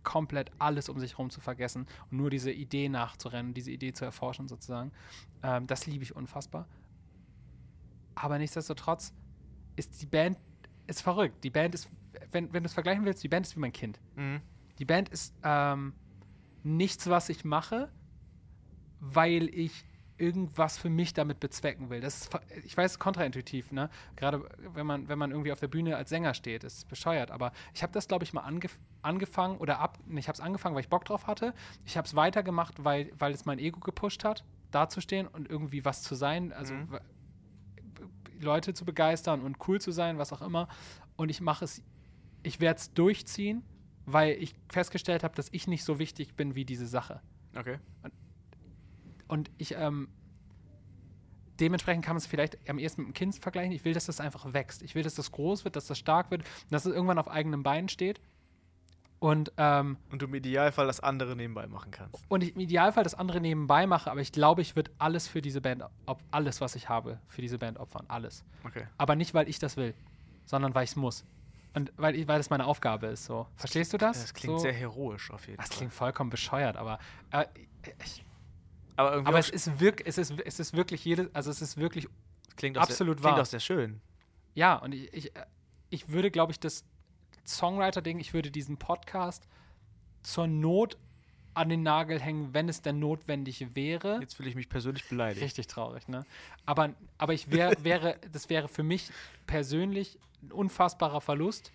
komplett 0.03 0.51
alles 0.59 0.89
um 0.89 0.99
sich 0.99 1.13
herum 1.13 1.29
zu 1.29 1.41
vergessen 1.41 1.87
und 2.09 2.17
nur 2.17 2.29
diese 2.29 2.51
Idee 2.51 2.89
nachzurennen, 2.89 3.53
diese 3.53 3.71
Idee 3.71 3.93
zu 3.93 4.05
erforschen 4.05 4.47
sozusagen. 4.47 4.91
Ähm, 5.43 5.67
das 5.67 5.85
liebe 5.85 6.03
ich 6.03 6.15
unfassbar. 6.15 6.67
Aber 8.15 8.37
nichtsdestotrotz 8.37 9.13
ist 9.75 10.01
die 10.01 10.05
Band 10.05 10.37
ist 10.87 11.01
verrückt. 11.01 11.43
Die 11.43 11.49
Band 11.49 11.73
ist 11.73 11.89
wenn, 12.31 12.53
wenn 12.53 12.63
du 12.63 12.67
es 12.67 12.73
vergleichen 12.73 13.05
willst, 13.05 13.23
die 13.23 13.27
Band 13.27 13.45
ist 13.45 13.55
wie 13.55 13.59
mein 13.59 13.73
Kind. 13.73 13.99
Mhm. 14.15 14.41
Die 14.79 14.85
Band 14.85 15.09
ist 15.09 15.33
ähm, 15.43 15.93
nichts, 16.63 17.09
was 17.09 17.29
ich 17.29 17.43
mache, 17.45 17.89
weil 18.99 19.49
ich 19.53 19.85
irgendwas 20.21 20.77
für 20.77 20.89
mich 20.89 21.13
damit 21.13 21.39
bezwecken 21.39 21.89
will. 21.89 21.99
Das 21.99 22.21
ist, 22.21 22.39
ich 22.63 22.77
weiß, 22.77 22.99
kontraintuitiv, 22.99 23.71
ne? 23.71 23.89
Gerade 24.15 24.47
wenn 24.73 24.85
man, 24.85 25.09
wenn 25.09 25.17
man 25.17 25.31
irgendwie 25.31 25.51
auf 25.51 25.59
der 25.59 25.67
Bühne 25.67 25.97
als 25.97 26.09
Sänger 26.09 26.35
steht, 26.35 26.63
ist 26.63 26.87
bescheuert. 26.87 27.31
Aber 27.31 27.51
ich 27.73 27.81
habe 27.81 27.91
das, 27.91 28.07
glaube 28.07 28.23
ich, 28.23 28.31
mal 28.31 28.41
angef 28.41 28.79
angefangen 29.01 29.57
oder 29.57 29.79
ab. 29.79 29.97
Ich 30.15 30.27
habe 30.27 30.35
es 30.35 30.39
angefangen, 30.39 30.75
weil 30.75 30.83
ich 30.83 30.89
Bock 30.89 31.05
drauf 31.05 31.25
hatte. 31.25 31.55
Ich 31.85 31.97
habe 31.97 32.05
es 32.07 32.15
weitergemacht, 32.15 32.83
weil, 32.83 33.11
weil 33.17 33.33
es 33.33 33.45
mein 33.45 33.57
Ego 33.57 33.79
gepusht 33.79 34.23
hat, 34.23 34.45
dazustehen 34.69 35.27
und 35.27 35.49
irgendwie 35.49 35.85
was 35.85 36.03
zu 36.03 36.13
sein. 36.13 36.53
Also 36.53 36.75
mhm. 36.75 36.99
Leute 38.39 38.75
zu 38.75 38.85
begeistern 38.85 39.41
und 39.41 39.57
cool 39.67 39.81
zu 39.81 39.91
sein, 39.91 40.19
was 40.19 40.31
auch 40.31 40.43
immer. 40.43 40.67
Und 41.15 41.29
ich 41.29 41.41
mache 41.41 41.65
es 41.65 41.81
ich 42.43 42.59
werde 42.59 42.79
es 42.79 42.93
durchziehen, 42.93 43.63
weil 44.05 44.33
ich 44.41 44.55
festgestellt 44.69 45.23
habe, 45.23 45.35
dass 45.35 45.49
ich 45.51 45.67
nicht 45.67 45.83
so 45.83 45.99
wichtig 45.99 46.35
bin 46.35 46.55
wie 46.55 46.65
diese 46.65 46.87
Sache. 46.87 47.21
Okay. 47.55 47.79
Und, 48.03 48.13
und 49.27 49.51
ich, 49.57 49.75
ähm, 49.75 50.09
dementsprechend 51.59 52.03
kann 52.03 52.13
man 52.13 52.17
es 52.17 52.25
vielleicht 52.25 52.57
am 52.69 52.79
ehesten 52.79 53.01
mit 53.01 53.09
dem 53.09 53.13
Kind 53.13 53.35
vergleichen. 53.35 53.71
Ich 53.71 53.85
will, 53.85 53.93
dass 53.93 54.05
das 54.05 54.19
einfach 54.19 54.53
wächst. 54.53 54.81
Ich 54.81 54.95
will, 54.95 55.03
dass 55.03 55.15
das 55.15 55.31
groß 55.31 55.63
wird, 55.63 55.75
dass 55.75 55.87
das 55.87 55.97
stark 55.97 56.31
wird, 56.31 56.43
dass 56.69 56.85
es 56.85 56.93
irgendwann 56.93 57.19
auf 57.19 57.29
eigenen 57.29 57.63
Beinen 57.63 57.89
steht. 57.89 58.19
Und, 59.19 59.53
ähm, 59.57 59.97
und 60.11 60.23
du 60.23 60.25
im 60.25 60.33
Idealfall 60.33 60.87
das 60.87 60.99
andere 60.99 61.35
nebenbei 61.35 61.67
machen 61.67 61.91
kannst. 61.91 62.25
Und 62.27 62.43
ich 62.43 62.55
im 62.55 62.61
Idealfall 62.61 63.03
das 63.03 63.13
andere 63.13 63.39
nebenbei 63.39 63.85
mache, 63.85 64.09
aber 64.09 64.19
ich 64.19 64.31
glaube, 64.31 64.63
ich 64.63 64.75
würde 64.75 64.89
alles 64.97 65.27
für 65.27 65.43
diese 65.43 65.61
Band, 65.61 65.83
ob 66.07 66.23
alles, 66.31 66.59
was 66.59 66.75
ich 66.75 66.89
habe, 66.89 67.19
für 67.27 67.43
diese 67.43 67.59
Band 67.59 67.77
opfern. 67.77 68.05
Alles. 68.07 68.43
Okay. 68.63 68.87
Aber 68.97 69.15
nicht, 69.15 69.35
weil 69.35 69.47
ich 69.47 69.59
das 69.59 69.77
will, 69.77 69.93
sondern 70.45 70.73
weil 70.73 70.85
ich 70.85 70.91
es 70.91 70.95
muss. 70.95 71.23
Und 71.73 71.93
weil, 71.97 72.27
weil 72.27 72.37
das 72.37 72.49
meine 72.49 72.65
Aufgabe 72.65 73.07
ist, 73.07 73.25
so. 73.25 73.47
Verstehst 73.55 73.93
du 73.93 73.97
das? 73.97 74.21
Das 74.21 74.33
klingt 74.33 74.57
so? 74.57 74.63
sehr 74.63 74.73
heroisch 74.73 75.31
auf 75.31 75.47
jeden 75.47 75.57
das 75.57 75.67
Fall. 75.67 75.69
Das 75.69 75.77
klingt 75.77 75.93
vollkommen 75.93 76.29
bescheuert, 76.29 76.75
aber 76.75 76.99
äh, 77.31 77.45
ich, 78.03 78.25
aber, 78.97 79.13
aber 79.13 79.39
es 79.39 79.49
ist 79.49 79.79
wirklich, 79.79 80.07
es 80.07 80.17
ist, 80.17 80.33
es 80.45 80.59
ist 80.59 80.75
wirklich 80.75 81.03
jedes, 81.05 81.33
also 81.33 81.49
es 81.49 81.61
ist 81.61 81.77
wirklich 81.77 82.07
klingt 82.57 82.77
absolut 82.77 83.19
sehr, 83.19 83.23
wahr. 83.23 83.31
Klingt 83.33 83.47
auch 83.47 83.49
sehr 83.49 83.59
schön. 83.59 84.01
Ja, 84.53 84.75
und 84.75 84.93
ich, 84.93 85.13
ich, 85.13 85.31
ich 85.89 86.09
würde, 86.09 86.29
glaube 86.29 86.51
ich, 86.51 86.59
das 86.59 86.83
Songwriter-Ding, 87.45 88.19
ich 88.19 88.33
würde 88.33 88.51
diesen 88.51 88.77
Podcast 88.77 89.47
zur 90.23 90.47
Not 90.47 90.97
an 91.53 91.69
den 91.69 91.83
Nagel 91.83 92.19
hängen, 92.19 92.53
wenn 92.53 92.69
es 92.69 92.81
denn 92.81 92.99
notwendig 92.99 93.75
wäre. 93.75 94.19
Jetzt 94.21 94.35
fühle 94.35 94.49
ich 94.49 94.55
mich 94.55 94.69
persönlich 94.69 95.07
beleidigt. 95.07 95.43
Richtig 95.43 95.67
traurig, 95.67 96.07
ne? 96.07 96.25
Aber, 96.65 96.93
aber 97.17 97.33
ich 97.33 97.51
wär, 97.51 97.73
wäre, 97.83 98.17
das 98.31 98.49
wäre 98.49 98.67
für 98.67 98.83
mich 98.83 99.11
persönlich 99.47 100.17
ein 100.43 100.51
unfassbarer 100.51 101.21
Verlust. 101.21 101.71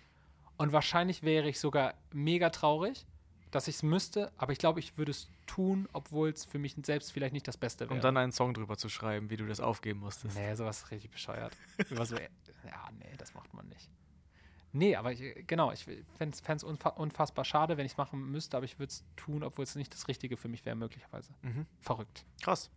Und 0.57 0.71
wahrscheinlich 0.71 1.21
wäre 1.23 1.47
ich 1.47 1.59
sogar 1.59 1.93
mega 2.11 2.49
traurig, 2.49 3.05
dass 3.51 3.67
ich 3.67 3.75
es 3.75 3.83
müsste, 3.83 4.31
aber 4.37 4.51
ich 4.51 4.57
glaube, 4.57 4.79
ich 4.79 4.97
würde 4.97 5.11
es 5.11 5.29
tun, 5.45 5.87
obwohl 5.93 6.29
es 6.29 6.45
für 6.45 6.59
mich 6.59 6.75
selbst 6.83 7.11
vielleicht 7.11 7.33
nicht 7.33 7.47
das 7.47 7.57
Beste 7.57 7.85
wäre. 7.85 7.93
Um 7.93 8.01
dann 8.01 8.17
einen 8.17 8.31
Song 8.31 8.53
drüber 8.53 8.77
zu 8.77 8.89
schreiben, 8.89 9.29
wie 9.29 9.37
du 9.37 9.45
das 9.45 9.59
aufgeben 9.59 9.99
musstest. 9.99 10.35
Nee, 10.35 10.55
sowas 10.55 10.79
ist 10.79 10.91
richtig 10.91 11.11
bescheuert. 11.11 11.55
so, 11.89 12.15
ja, 12.15 12.89
nee, 12.99 13.15
das 13.17 13.33
macht 13.35 13.53
man 13.53 13.67
nicht. 13.69 13.89
Nee, 14.77 14.95
aber 14.95 15.11
ich, 15.11 15.47
genau, 15.47 15.71
ich 15.71 15.83
fände 15.83 16.37
es 16.47 16.63
unfassbar 16.63 17.45
schade, 17.45 17.77
wenn 17.77 17.85
ich 17.85 17.93
es 17.93 17.97
machen 17.97 18.31
müsste, 18.31 18.57
aber 18.57 18.65
ich 18.65 18.79
würde 18.79 18.91
es 18.91 19.03
tun, 19.15 19.43
obwohl 19.43 19.63
es 19.63 19.75
nicht 19.75 19.93
das 19.93 20.07
Richtige 20.07 20.37
für 20.37 20.47
mich 20.47 20.65
wäre, 20.65 20.75
möglicherweise. 20.75 21.33
Mhm. 21.41 21.65
Verrückt. 21.81 22.25
Krass. 22.41 22.69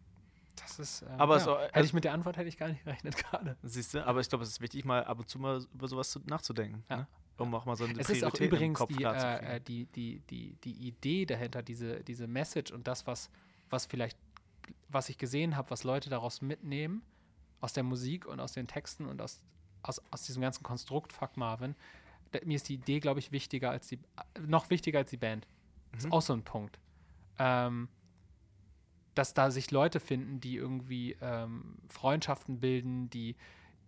Das 0.56 0.78
ist. 0.78 1.02
Ähm, 1.02 1.08
aber 1.18 1.38
ja. 1.38 1.40
so, 1.40 1.58
hätte 1.58 1.84
ich 1.84 1.92
mit 1.92 2.04
der 2.04 2.12
Antwort 2.12 2.36
hätte 2.36 2.48
ich 2.48 2.56
gar 2.56 2.68
nicht 2.68 2.84
gerechnet 2.84 3.16
gerade. 3.16 3.56
Siehst 3.62 3.94
du, 3.94 4.06
aber 4.06 4.20
ich 4.20 4.28
glaube, 4.28 4.44
es 4.44 4.50
ist 4.50 4.60
wichtig, 4.60 4.84
mal 4.84 5.04
ab 5.04 5.18
und 5.18 5.28
zu 5.28 5.38
mal 5.38 5.64
über 5.74 5.88
sowas 5.88 6.10
zu, 6.10 6.20
nachzudenken. 6.26 6.84
Ja. 6.88 6.96
Ne? 6.98 7.06
Um 7.38 7.54
auch 7.54 7.64
mal 7.64 7.76
so 7.76 7.84
eine 7.84 7.98
Es 7.98 8.10
ist 8.10 8.22
auch 8.22 8.34
übrigens 8.38 8.84
die, 8.86 9.02
äh, 9.02 9.60
die, 9.60 9.86
die, 9.86 10.20
die, 10.28 10.56
die 10.62 10.72
Idee 10.72 11.24
dahinter, 11.24 11.62
diese, 11.62 12.04
diese 12.04 12.26
Message 12.26 12.70
und 12.70 12.86
das, 12.86 13.06
was, 13.06 13.30
was 13.70 13.86
vielleicht, 13.86 14.18
was 14.88 15.08
ich 15.08 15.16
gesehen 15.16 15.56
habe, 15.56 15.70
was 15.70 15.82
Leute 15.84 16.10
daraus 16.10 16.42
mitnehmen, 16.42 17.02
aus 17.60 17.72
der 17.72 17.82
Musik 17.82 18.26
und 18.26 18.40
aus 18.40 18.52
den 18.52 18.66
Texten 18.66 19.06
und 19.06 19.22
aus, 19.22 19.42
aus, 19.82 20.00
aus 20.10 20.22
diesem 20.22 20.42
ganzen 20.42 20.62
Konstrukt, 20.62 21.12
fuck 21.12 21.36
Marvin, 21.36 21.74
da, 22.32 22.40
mir 22.44 22.56
ist 22.56 22.68
die 22.68 22.74
Idee, 22.74 23.00
glaube 23.00 23.20
ich, 23.20 23.32
wichtiger 23.32 23.70
als 23.70 23.88
die, 23.88 23.98
noch 24.46 24.70
wichtiger 24.70 25.00
als 25.00 25.10
die 25.10 25.16
Band. 25.16 25.46
Mhm. 25.92 25.98
Ist 25.98 26.12
auch 26.12 26.22
so 26.22 26.32
ein 26.32 26.42
Punkt. 26.42 26.78
Ähm, 27.38 27.88
dass 29.14 29.34
da 29.34 29.50
sich 29.50 29.70
Leute 29.70 30.00
finden, 30.00 30.40
die 30.40 30.56
irgendwie 30.56 31.16
ähm, 31.20 31.76
Freundschaften 31.88 32.60
bilden, 32.60 33.10
die, 33.10 33.36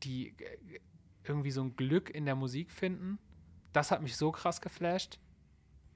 die 0.02 0.28
äh, 0.28 0.80
irgendwie 1.24 1.50
so 1.50 1.62
ein 1.62 1.76
Glück 1.76 2.10
in 2.10 2.24
der 2.24 2.34
Musik 2.34 2.72
finden. 2.72 3.18
Das 3.72 3.90
hat 3.90 4.02
mich 4.02 4.16
so 4.16 4.32
krass 4.32 4.60
geflasht, 4.60 5.18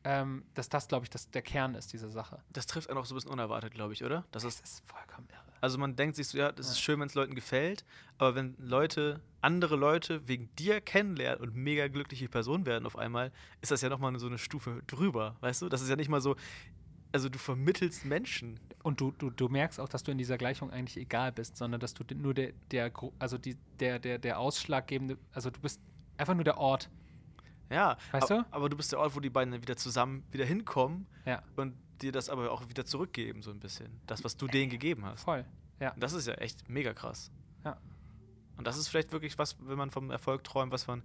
ähm, 0.07 0.45
dass 0.55 0.69
das, 0.69 0.87
glaube 0.87 1.05
ich, 1.05 1.11
das, 1.11 1.31
der 1.31 1.43
Kern 1.43 1.75
ist, 1.75 1.93
diese 1.93 2.09
Sache. 2.09 2.39
Das 2.53 2.69
trifft 2.69 2.89
einen 2.89 2.99
auch 2.99 3.07
so 3.07 3.15
ein 3.15 3.17
bisschen 3.17 3.33
unerwartet, 3.33 3.75
glaube 3.75 3.93
ich, 3.93 4.05
oder? 4.05 4.25
Das, 4.31 4.45
das 4.45 4.61
ist, 4.61 4.83
vollkommen 4.87 5.27
irre. 5.29 5.43
Also 5.61 5.79
man 5.79 5.97
denkt 5.97 6.15
sich 6.15 6.29
so, 6.29 6.39
ja, 6.39 6.53
das 6.53 6.67
ja. 6.67 6.73
ist 6.73 6.81
schön, 6.81 7.01
wenn 7.01 7.09
es 7.09 7.15
Leuten 7.15 7.35
gefällt, 7.35 7.85
aber 8.17 8.37
wenn 8.37 8.55
Leute, 8.59 9.21
andere 9.41 9.75
Leute 9.75 10.29
wegen 10.29 10.55
dir 10.55 10.81
kennenlernen 10.81 11.41
und 11.41 11.57
mega 11.57 11.89
glückliche 11.89 12.29
Personen 12.29 12.67
werden 12.67 12.87
auf 12.87 12.97
einmal, 12.97 13.33
ist 13.63 13.73
das 13.73 13.81
ja 13.81 13.89
nochmal 13.89 14.17
so 14.21 14.27
eine 14.29 14.39
Stufe 14.39 14.81
drüber, 14.87 15.35
weißt 15.41 15.63
du? 15.63 15.69
Das 15.69 15.83
ist 15.83 15.89
ja 15.89 15.97
nicht 15.97 16.09
mal 16.09 16.21
so, 16.21 16.37
also 17.11 17.29
du 17.29 17.39
vermittelst 17.41 18.05
Menschen. 18.05 18.61
Und 18.85 19.01
du, 19.01 19.11
du, 19.11 19.31
du 19.31 19.49
merkst 19.49 19.81
auch, 19.81 19.89
dass 19.89 20.05
du 20.05 20.13
in 20.13 20.19
dieser 20.19 20.39
Gleichung 20.39 20.71
eigentlich 20.71 20.99
egal 20.99 21.33
bist, 21.33 21.57
sondern 21.57 21.81
dass 21.81 21.95
du 21.95 22.05
nur 22.15 22.33
der, 22.33 22.53
der, 22.71 22.93
also 23.19 23.39
die, 23.39 23.57
der, 23.81 23.99
der, 23.99 24.19
der 24.19 24.39
ausschlaggebende, 24.39 25.19
also 25.33 25.51
du 25.51 25.59
bist 25.59 25.81
einfach 26.17 26.35
nur 26.35 26.45
der 26.45 26.59
Ort. 26.59 26.91
Ja, 27.71 27.97
weißt 28.13 28.31
aber, 28.31 28.43
du? 28.43 28.49
aber 28.51 28.69
du 28.69 28.77
bist 28.77 28.93
der 28.93 29.01
Ort, 29.01 29.15
wo 29.17 29.21
die 29.21 29.31
beiden 29.31 29.53
dann 29.53 29.63
wieder 29.63 29.77
zusammen 29.77 30.25
wieder 30.31 30.45
hinkommen 30.45 31.07
ja. 31.25 31.43
und 31.57 31.75
dir 32.01 32.13
das 32.13 32.29
aber 32.29 32.51
auch 32.51 32.69
wieder 32.69 32.85
zurückgeben, 32.85 33.43
so 33.43 33.51
ein 33.51 33.61
bisschen. 33.61 34.01
Das, 34.07 34.23
was 34.25 34.37
du 34.37 34.47
denen 34.47 34.71
gegeben 34.71 35.05
hast. 35.05 35.25
Voll, 35.25 35.45
ja. 35.81 35.93
Und 35.93 36.03
das 36.03 36.13
ist 36.13 36.27
ja 36.27 36.35
echt 36.35 36.69
mega 36.69 36.93
krass. 36.93 37.31
Ja. 37.65 37.77
Und 38.57 38.67
das 38.67 38.77
ist 38.77 38.89
vielleicht 38.89 39.13
wirklich 39.13 39.39
was, 39.39 39.57
wenn 39.67 39.79
man 39.79 39.91
vom 39.91 40.11
Erfolg 40.11 40.45
träumt, 40.45 40.73
was 40.73 40.87
man, 40.87 41.03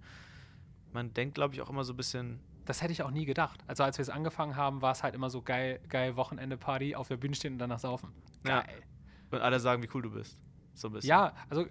man 0.92 1.12
denkt, 1.12 1.34
glaube 1.34 1.54
ich, 1.54 1.60
auch 1.60 1.70
immer 1.70 1.84
so 1.84 1.92
ein 1.92 1.96
bisschen. 1.96 2.40
Das 2.64 2.80
hätte 2.80 2.92
ich 2.92 3.02
auch 3.02 3.10
nie 3.10 3.24
gedacht. 3.24 3.60
Also 3.66 3.82
als 3.82 3.98
wir 3.98 4.02
es 4.02 4.08
angefangen 4.08 4.56
haben, 4.56 4.82
war 4.82 4.92
es 4.92 5.02
halt 5.02 5.14
immer 5.14 5.30
so 5.30 5.42
geil, 5.42 5.80
geil 5.88 6.16
Wochenende-Party, 6.16 6.94
auf 6.94 7.08
der 7.08 7.16
Bühne 7.16 7.34
stehen 7.34 7.54
und 7.54 7.58
danach 7.58 7.80
saufen. 7.80 8.12
Geil. 8.44 8.64
Ja. 8.66 9.36
Und 9.36 9.42
alle 9.42 9.58
sagen, 9.58 9.82
wie 9.82 9.88
cool 9.94 10.02
du 10.02 10.10
bist. 10.10 10.38
So 10.74 10.88
ein 10.88 10.92
bisschen. 10.92 11.08
Ja, 11.08 11.34
also 11.50 11.66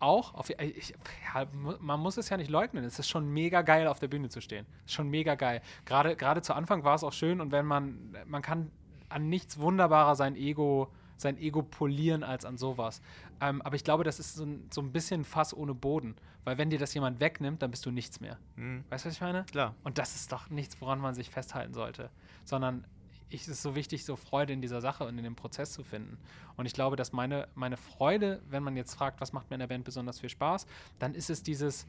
auch, 0.00 0.34
auf, 0.34 0.50
ich, 0.50 0.94
ja, 1.34 1.46
man 1.80 2.00
muss 2.00 2.16
es 2.16 2.28
ja 2.28 2.36
nicht 2.36 2.50
leugnen, 2.50 2.84
es 2.84 2.98
ist 2.98 3.08
schon 3.08 3.28
mega 3.32 3.62
geil, 3.62 3.86
auf 3.86 3.98
der 3.98 4.08
Bühne 4.08 4.28
zu 4.28 4.40
stehen. 4.40 4.66
Schon 4.86 5.08
mega 5.08 5.34
geil. 5.34 5.60
Gerade, 5.84 6.16
gerade 6.16 6.42
zu 6.42 6.54
Anfang 6.54 6.84
war 6.84 6.94
es 6.94 7.04
auch 7.04 7.12
schön 7.12 7.40
und 7.40 7.52
wenn 7.52 7.66
man, 7.66 8.16
man 8.26 8.42
kann 8.42 8.70
an 9.08 9.28
nichts 9.28 9.58
wunderbarer 9.58 10.14
sein 10.16 10.36
Ego, 10.36 10.92
sein 11.16 11.38
Ego 11.38 11.62
polieren 11.62 12.22
als 12.22 12.44
an 12.44 12.58
sowas. 12.58 13.00
Ähm, 13.40 13.62
aber 13.62 13.76
ich 13.76 13.84
glaube, 13.84 14.04
das 14.04 14.20
ist 14.20 14.34
so 14.34 14.44
ein, 14.44 14.68
so 14.70 14.80
ein 14.80 14.92
bisschen 14.92 15.24
Fass 15.24 15.54
ohne 15.54 15.74
Boden. 15.74 16.16
Weil 16.44 16.58
wenn 16.58 16.70
dir 16.70 16.78
das 16.78 16.94
jemand 16.94 17.20
wegnimmt, 17.20 17.62
dann 17.62 17.70
bist 17.70 17.84
du 17.84 17.90
nichts 17.90 18.20
mehr. 18.20 18.38
Mhm. 18.56 18.84
Weißt 18.88 19.04
du, 19.04 19.08
was 19.08 19.14
ich 19.16 19.20
meine? 19.20 19.44
Klar. 19.44 19.74
Und 19.84 19.98
das 19.98 20.14
ist 20.14 20.32
doch 20.32 20.48
nichts, 20.50 20.80
woran 20.80 21.00
man 21.00 21.14
sich 21.14 21.30
festhalten 21.30 21.74
sollte. 21.74 22.10
Sondern 22.44 22.84
ich, 23.30 23.42
es 23.42 23.48
ist 23.48 23.62
so 23.62 23.74
wichtig, 23.74 24.04
so 24.04 24.16
Freude 24.16 24.52
in 24.52 24.60
dieser 24.60 24.80
Sache 24.80 25.04
und 25.04 25.18
in 25.18 25.24
dem 25.24 25.36
Prozess 25.36 25.72
zu 25.72 25.84
finden. 25.84 26.18
Und 26.56 26.66
ich 26.66 26.72
glaube, 26.72 26.96
dass 26.96 27.12
meine, 27.12 27.48
meine 27.54 27.76
Freude, 27.76 28.42
wenn 28.48 28.62
man 28.62 28.76
jetzt 28.76 28.94
fragt, 28.94 29.20
was 29.20 29.32
macht 29.32 29.50
mir 29.50 29.54
in 29.56 29.60
der 29.60 29.66
Band 29.66 29.84
besonders 29.84 30.20
viel 30.20 30.30
Spaß, 30.30 30.66
dann 30.98 31.14
ist 31.14 31.30
es 31.30 31.42
dieses, 31.42 31.86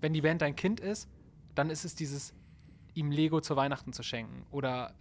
wenn 0.00 0.12
die 0.12 0.20
Band 0.20 0.42
dein 0.42 0.56
Kind 0.56 0.80
ist, 0.80 1.08
dann 1.54 1.70
ist 1.70 1.84
es 1.84 1.94
dieses, 1.94 2.34
ihm 2.94 3.10
Lego 3.10 3.40
zu 3.40 3.56
Weihnachten 3.56 3.92
zu 3.92 4.02
schenken 4.02 4.44
oder 4.50 4.94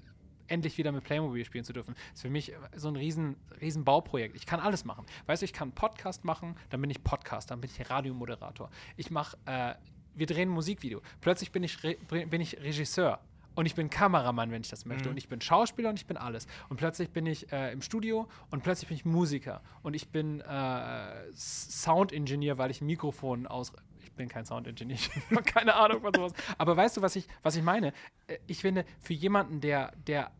endlich 0.47 0.77
wieder 0.77 0.91
mit 0.91 1.03
Playmobil 1.03 1.45
spielen 1.45 1.63
zu 1.63 1.73
dürfen. 1.73 1.93
Das 1.93 2.15
ist 2.15 2.21
für 2.21 2.29
mich 2.29 2.53
so 2.75 2.87
ein 2.87 2.95
riesen, 2.95 3.35
riesen 3.61 3.83
Bauprojekt. 3.83 4.35
Ich 4.35 4.45
kann 4.45 4.59
alles 4.59 4.83
machen. 4.83 5.05
Weißt 5.27 5.41
du, 5.41 5.45
ich 5.45 5.53
kann 5.53 5.71
Podcast 5.71 6.25
machen, 6.25 6.55
dann 6.69 6.81
bin 6.81 6.89
ich 6.89 7.03
Podcast, 7.03 7.51
dann 7.51 7.61
bin 7.61 7.69
ich 7.69 7.89
Radiomoderator. 7.89 8.69
Ich 8.97 9.11
mache, 9.11 9.37
äh, 9.45 9.75
wir 10.15 10.25
drehen 10.25 10.49
ein 10.49 10.53
Musikvideo. 10.53 11.01
Plötzlich 11.21 11.51
bin 11.51 11.63
ich, 11.63 11.77
bin 12.07 12.41
ich 12.41 12.59
Regisseur. 12.59 13.19
Und 13.59 13.65
ich 13.65 13.75
bin 13.75 13.89
Kameramann, 13.89 14.51
wenn 14.51 14.61
ich 14.61 14.69
das 14.69 14.85
möchte. 14.85 15.09
Mhm. 15.09 15.11
Und 15.11 15.17
ich 15.17 15.27
bin 15.27 15.41
Schauspieler 15.41 15.89
und 15.89 15.99
ich 15.99 16.05
bin 16.05 16.15
alles. 16.15 16.47
Und 16.69 16.77
plötzlich 16.77 17.09
bin 17.09 17.25
ich 17.25 17.51
äh, 17.51 17.73
im 17.73 17.81
Studio 17.81 18.29
und 18.51 18.63
plötzlich 18.63 18.87
bin 18.87 18.95
ich 18.95 19.03
Musiker. 19.03 19.61
Und 19.83 19.95
ich 19.95 20.07
bin 20.07 20.39
äh, 20.39 21.33
Sound-Engineer, 21.33 22.57
weil 22.57 22.71
ich 22.71 22.79
ein 22.79 22.85
Mikrofon 22.85 23.47
aus. 23.47 23.73
Ich 24.01 24.13
bin 24.13 24.29
kein 24.29 24.45
habe 24.49 25.43
keine 25.43 25.75
Ahnung 25.75 25.99
von 25.99 26.13
sowas. 26.13 26.31
Aber 26.57 26.77
weißt 26.77 26.95
du, 26.95 27.01
was 27.01 27.17
ich, 27.17 27.27
was 27.43 27.57
ich 27.57 27.61
meine? 27.61 27.91
Äh, 28.27 28.37
ich 28.47 28.61
finde, 28.61 28.85
für 29.01 29.11
jemanden, 29.11 29.59
der, 29.59 29.91
der 30.07 30.31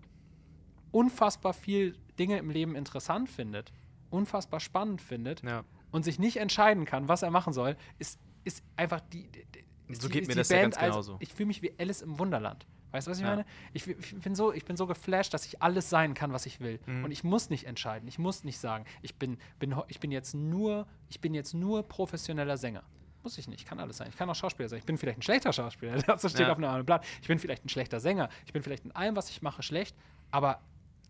unfassbar 0.92 1.54
viel 1.54 1.98
Dinge 2.18 2.38
im 2.38 2.50
Leben 2.50 2.74
interessant 2.74 3.30
findet, 3.30 3.74
unfassbar 4.12 4.62
spannend 4.62 5.02
findet 5.02 5.44
ja. 5.44 5.66
und 5.92 6.04
sich 6.04 6.20
nicht 6.20 6.38
entscheiden 6.38 6.86
kann, 6.86 7.10
was 7.10 7.22
er 7.22 7.32
machen 7.32 7.52
soll, 7.52 7.76
ist, 7.98 8.18
ist 8.46 8.64
einfach 8.78 9.02
die. 9.02 9.30
die 9.30 9.66
so 9.94 10.08
geht 10.08 10.30
mir 10.30 10.36
das 10.36 10.48
Band 10.48 10.58
ja 10.58 10.64
ganz 10.70 10.78
genauso. 10.78 11.14
Als, 11.16 11.22
ich 11.22 11.34
fühle 11.34 11.48
mich 11.48 11.62
wie 11.62 11.74
Alice 11.78 12.02
im 12.02 12.18
Wunderland. 12.18 12.66
Weißt 12.91 13.08
du, 13.08 13.12
was 13.12 13.17
ich 13.19 13.24
Ja. 13.24 13.29
meine? 13.31 13.46
Ich, 13.74 13.88
ich, 13.88 14.15
bin 14.15 14.34
so, 14.36 14.51
ich 14.53 14.65
bin 14.65 14.75
so 14.77 14.88
geflasht, 14.88 15.34
dass 15.34 15.46
ich 15.46 15.62
alles 15.62 15.89
sein 15.89 16.13
kann, 16.13 16.34
was 16.34 16.46
ich 16.46 16.60
will. 16.60 16.79
Mhm. 16.86 17.03
Und 17.05 17.12
ich 17.12 17.24
muss 17.24 17.50
nicht 17.50 17.65
entscheiden. 17.65 18.08
Ich 18.08 18.17
muss 18.19 18.43
nicht 18.43 18.60
sagen, 18.60 18.86
ich 19.01 19.15
bin, 19.15 19.38
bin, 19.60 19.75
ich 19.88 20.00
bin 20.00 20.12
jetzt 20.12 20.34
nur, 20.34 20.88
ich 21.10 21.22
bin 21.22 21.34
jetzt 21.34 21.53
nur 21.53 21.84
professioneller 21.84 22.58
Sänger. 22.58 22.84
Muss 23.22 23.38
ich 23.38 23.48
nicht. 23.48 23.60
Ich 23.62 23.65
kann 23.65 23.79
alles 23.79 23.98
sein. 23.98 24.08
Ich 24.10 24.15
kann 24.17 24.29
auch 24.29 24.36
Schauspieler 24.36 24.69
sein. 24.69 24.79
Ich 24.79 24.86
bin 24.86 24.98
vielleicht 24.98 25.19
ein 25.19 25.24
schlechter 25.24 25.51
Schauspieler. 25.53 26.01
Das 26.08 26.22
steht 26.22 26.39
Ja. 26.39 26.51
auf 26.51 26.58
einem 26.58 26.65
anderen 26.65 26.86
Blatt. 26.86 27.05
Ich 27.22 27.27
bin 27.27 27.38
vielleicht 27.38 27.65
ein 27.65 27.69
schlechter 27.69 28.00
Sänger. 28.00 28.29
Ich 28.46 28.53
bin 28.53 28.63
vielleicht 28.63 28.86
in 28.86 28.91
allem, 28.96 29.15
was 29.15 29.29
ich 29.29 29.41
mache, 29.41 29.62
schlecht. 29.62 29.96
Aber 30.31 30.62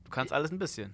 Du 0.05 0.09
kannst 0.09 0.33
alles 0.33 0.51
ein 0.51 0.57
bisschen. 0.57 0.91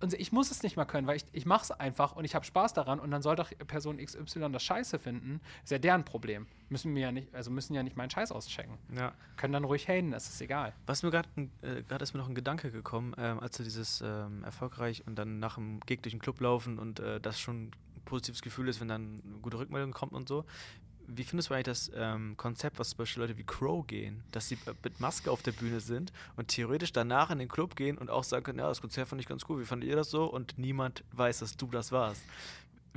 Und 0.00 0.12
ich 0.14 0.32
muss 0.32 0.50
es 0.50 0.62
nicht 0.62 0.76
mal 0.76 0.84
können, 0.84 1.06
weil 1.06 1.16
ich, 1.16 1.24
ich 1.32 1.46
mache 1.46 1.64
es 1.64 1.70
einfach 1.70 2.16
und 2.16 2.24
ich 2.24 2.34
habe 2.34 2.44
Spaß 2.44 2.74
daran 2.74 3.00
und 3.00 3.10
dann 3.10 3.22
soll 3.22 3.36
doch 3.36 3.50
Person 3.66 3.98
XY 3.98 4.50
das 4.52 4.62
Scheiße 4.62 4.98
finden. 4.98 5.40
Ist 5.64 5.70
ja 5.70 5.78
deren 5.78 6.04
Problem. 6.04 6.46
Müssen 6.68 6.94
wir 6.94 7.02
ja 7.02 7.12
nicht, 7.12 7.34
also 7.34 7.50
müssen 7.50 7.74
ja 7.74 7.82
nicht 7.82 7.96
meinen 7.96 8.10
Scheiß 8.10 8.32
auschecken. 8.32 8.76
Ja. 8.94 9.12
Können 9.36 9.52
dann 9.52 9.64
ruhig 9.64 9.88
haten, 9.88 10.10
das 10.10 10.28
ist 10.28 10.40
egal. 10.40 10.74
Was 10.86 11.02
mir 11.02 11.10
gerade 11.10 11.28
äh, 11.62 12.02
ist 12.02 12.14
mir 12.14 12.20
noch 12.20 12.28
ein 12.28 12.34
Gedanke 12.34 12.70
gekommen, 12.70 13.14
ähm, 13.18 13.40
als 13.40 13.56
du 13.56 13.62
dieses 13.62 14.02
ähm, 14.04 14.44
erfolgreich 14.44 15.06
und 15.06 15.16
dann 15.16 15.38
nach 15.38 15.54
dem 15.54 15.80
Gig 15.80 16.02
durch 16.02 16.12
den 16.12 16.20
Club 16.20 16.40
laufen 16.40 16.78
und 16.78 17.00
äh, 17.00 17.20
das 17.20 17.40
schon 17.40 17.68
ein 17.68 17.70
positives 18.04 18.42
Gefühl 18.42 18.68
ist, 18.68 18.80
wenn 18.80 18.88
dann 18.88 19.22
eine 19.24 19.40
gute 19.40 19.58
Rückmeldung 19.58 19.92
kommt 19.92 20.12
und 20.12 20.28
so. 20.28 20.44
Wie 21.08 21.24
findest 21.24 21.50
du 21.50 21.54
eigentlich 21.54 21.64
das 21.66 21.90
ähm, 21.94 22.36
Konzept, 22.36 22.78
was 22.78 22.90
zum 22.90 22.98
Beispiel 22.98 23.22
Leute 23.22 23.36
wie 23.38 23.44
Crow 23.44 23.86
gehen, 23.86 24.22
dass 24.32 24.48
sie 24.48 24.58
mit 24.82 25.00
Maske 25.00 25.30
auf 25.30 25.42
der 25.42 25.52
Bühne 25.52 25.80
sind 25.80 26.12
und 26.36 26.48
theoretisch 26.48 26.92
danach 26.92 27.30
in 27.30 27.38
den 27.38 27.48
Club 27.48 27.76
gehen 27.76 27.96
und 27.98 28.10
auch 28.10 28.24
sagen 28.24 28.44
können, 28.44 28.58
ja, 28.58 28.68
das 28.68 28.80
Konzert 28.80 29.08
fand 29.08 29.20
ich 29.20 29.28
ganz 29.28 29.44
gut, 29.44 29.60
wie 29.60 29.64
fandet 29.64 29.88
ihr 29.88 29.96
das 29.96 30.10
so? 30.10 30.24
Und 30.24 30.58
niemand 30.58 31.04
weiß, 31.12 31.38
dass 31.40 31.56
du 31.56 31.66
das 31.68 31.92
warst. 31.92 32.22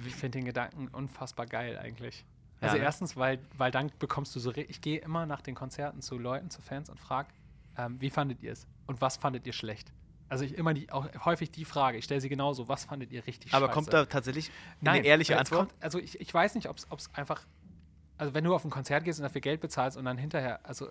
Ich 0.05 0.15
finde 0.15 0.39
den 0.39 0.45
Gedanken 0.45 0.87
unfassbar 0.87 1.45
geil 1.45 1.77
eigentlich. 1.77 2.25
Also 2.61 2.75
Ja, 2.75 2.79
ne? 2.79 2.85
erstens, 2.85 3.15
weil, 3.15 3.39
weil 3.57 3.71
dann 3.71 3.91
bekommst 3.99 4.35
du 4.35 4.39
so, 4.39 4.53
ich 4.55 4.81
gehe 4.81 4.99
immer 4.99 5.25
nach 5.25 5.41
den 5.41 5.55
Konzerten 5.55 6.01
zu 6.01 6.17
Leuten, 6.17 6.49
zu 6.49 6.61
Fans 6.61 6.89
und 6.89 6.99
frage, 6.99 7.29
ähm, 7.77 8.01
wie 8.01 8.09
fandet 8.09 8.41
ihr 8.41 8.51
es 8.53 8.67
und 8.87 9.01
was 9.01 9.17
fandet 9.17 9.45
ihr 9.45 9.53
schlecht? 9.53 9.91
Also 10.29 10.45
ich 10.45 10.53
immer 10.53 10.73
die, 10.75 10.91
auch 10.91 11.07
häufig 11.25 11.49
die 11.51 11.65
Frage, 11.65 11.97
ich 11.97 12.05
stelle 12.05 12.21
sie 12.21 12.29
genauso, 12.29 12.67
was 12.67 12.85
fandet 12.85 13.11
ihr 13.11 13.25
richtig 13.25 13.51
Aber 13.53 13.65
scheiße? 13.67 13.73
kommt 13.73 13.93
da 13.93 14.05
tatsächlich 14.05 14.51
Nein, 14.79 14.97
eine 14.99 15.07
ehrliche 15.07 15.33
es 15.33 15.39
Antwort? 15.39 15.69
Kommt, 15.69 15.83
also 15.83 15.97
ich, 15.97 16.19
ich 16.21 16.31
weiß 16.31 16.53
nicht, 16.55 16.69
ob 16.69 16.77
es 16.77 17.13
einfach, 17.15 17.41
also 18.19 18.33
wenn 18.33 18.43
du 18.43 18.53
auf 18.53 18.65
ein 18.65 18.69
Konzert 18.69 19.05
gehst 19.05 19.19
und 19.19 19.23
dafür 19.23 19.39
Geld 19.39 19.61
bezahlst 19.61 19.97
und 19.97 20.03
dann 20.03 20.17
hinterher, 20.17 20.59
also, 20.65 20.89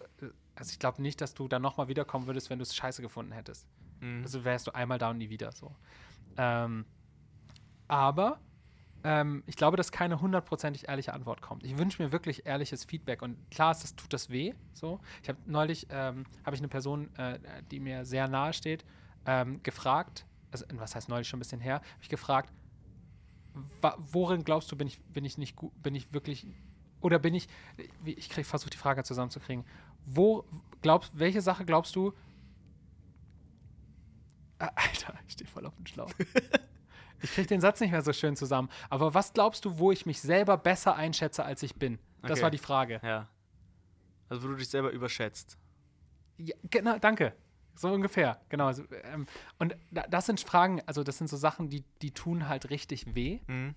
also 0.55 0.71
ich 0.73 0.79
glaube 0.79 1.03
nicht, 1.03 1.21
dass 1.21 1.35
du 1.35 1.47
dann 1.47 1.61
nochmal 1.61 1.87
wiederkommen 1.87 2.27
würdest, 2.27 2.49
wenn 2.49 2.59
du 2.59 2.63
es 2.63 2.75
scheiße 2.75 3.03
gefunden 3.03 3.33
hättest. 3.33 3.67
Mhm. 4.01 4.23
Also 4.23 4.45
wärst 4.45 4.67
du 4.67 4.75
einmal 4.75 4.99
da 4.99 5.11
und 5.11 5.19
nie 5.19 5.29
wieder 5.29 5.53
so. 5.53 5.77
Ähm, 6.39 6.87
aber 7.87 8.41
ähm, 9.05 9.43
ich 9.47 9.57
glaube, 9.57 9.77
dass 9.77 9.93
keine 9.93 10.23
hundertprozentig 10.23 10.89
ehrliche 10.89 11.13
Antwort 11.13 11.43
kommt. 11.43 11.65
Ich 11.65 11.77
wünsche 11.77 12.03
mir 12.03 12.13
wirklich 12.13 12.47
ehrliches 12.47 12.87
Feedback 12.87 13.21
und 13.21 13.37
klar 13.51 13.73
ist, 13.73 13.83
das 13.83 13.95
tut 13.95 14.11
das 14.15 14.31
weh. 14.31 14.55
So, 14.73 14.99
ich 15.23 15.29
habe 15.29 15.39
neulich 15.45 15.87
ähm, 15.91 16.25
habe 16.47 16.57
ich 16.57 16.63
eine 16.63 16.69
Person, 16.69 17.15
äh, 17.17 17.39
die 17.71 17.79
mir 17.79 18.07
sehr 18.07 18.27
nahe 18.27 18.55
steht, 18.55 18.87
ähm, 19.27 19.63
gefragt. 19.63 20.25
Also 20.51 20.65
was 20.73 20.95
heißt 20.95 21.11
neulich 21.11 21.29
schon 21.29 21.37
ein 21.37 21.41
bisschen 21.41 21.61
her? 21.61 21.75
Habe 21.75 22.03
ich 22.03 22.09
gefragt, 22.09 22.51
worin 23.99 24.45
glaubst 24.45 24.73
du, 24.73 24.77
bin 24.77 24.87
ich 24.87 24.99
bin 25.03 25.27
ich 25.27 25.37
nicht 25.37 25.57
gut, 25.57 25.73
bin 25.83 25.95
ich 25.95 26.15
wirklich 26.15 26.47
oder 27.01 27.19
bin 27.19 27.35
ich? 27.35 27.49
Ich 28.05 28.29
versuche 28.47 28.71
die 28.71 28.77
Frage 28.77 29.03
zusammenzukriegen. 29.05 29.65
Wo 30.07 30.45
glaubst, 30.83 31.19
welche 31.19 31.41
Sache 31.43 31.65
glaubst 31.65 31.95
du? 31.97 32.13
Ah, 34.59 34.71
Alter, 34.75 35.15
ich 35.27 35.35
stehe 35.35 35.49
voll 35.49 35.67
auf 35.67 35.75
dem 35.77 35.87
Schlauch. 35.87 36.11
Ich 37.21 37.33
kriege 37.33 37.49
den 37.49 37.61
Satz 37.61 37.81
nicht 37.81 37.91
mehr 37.91 38.01
so 38.03 38.13
schön 38.13 38.37
zusammen. 38.37 38.69
Aber 38.91 39.13
was 39.13 39.33
glaubst 39.33 39.65
du, 39.65 39.81
wo 39.81 39.91
ich 39.91 40.07
mich 40.07 40.21
selber 40.21 40.57
besser 40.57 40.95
einschätze, 40.95 41.45
als 41.45 41.65
ich 41.65 41.75
bin? 41.75 41.99
Das 42.23 42.31
Okay. 42.31 42.43
war 42.43 42.51
die 42.53 42.59
Frage. 42.59 43.01
Ja. 43.03 43.27
Also 44.29 44.45
wo 44.45 44.47
du 44.53 44.55
dich 44.55 44.69
selber 44.69 44.91
überschätzt. 44.93 45.59
Ja, 46.37 46.55
genau, 46.71 46.97
danke. 47.01 47.35
So 47.75 47.93
ungefähr, 47.93 48.41
genau. 48.51 48.67
Also, 48.69 48.85
ähm, 49.03 49.27
und 49.59 49.77
da, 49.91 50.03
das 50.03 50.27
sind 50.27 50.39
Fragen, 50.39 50.81
also 50.87 51.03
das 51.03 51.19
sind 51.19 51.27
so 51.27 51.37
Sachen, 51.37 51.69
die, 51.69 51.83
die 52.03 52.13
tun 52.13 52.49
halt 52.49 52.71
richtig 52.71 53.17
weh, 53.17 53.41
Mhm. 53.49 53.75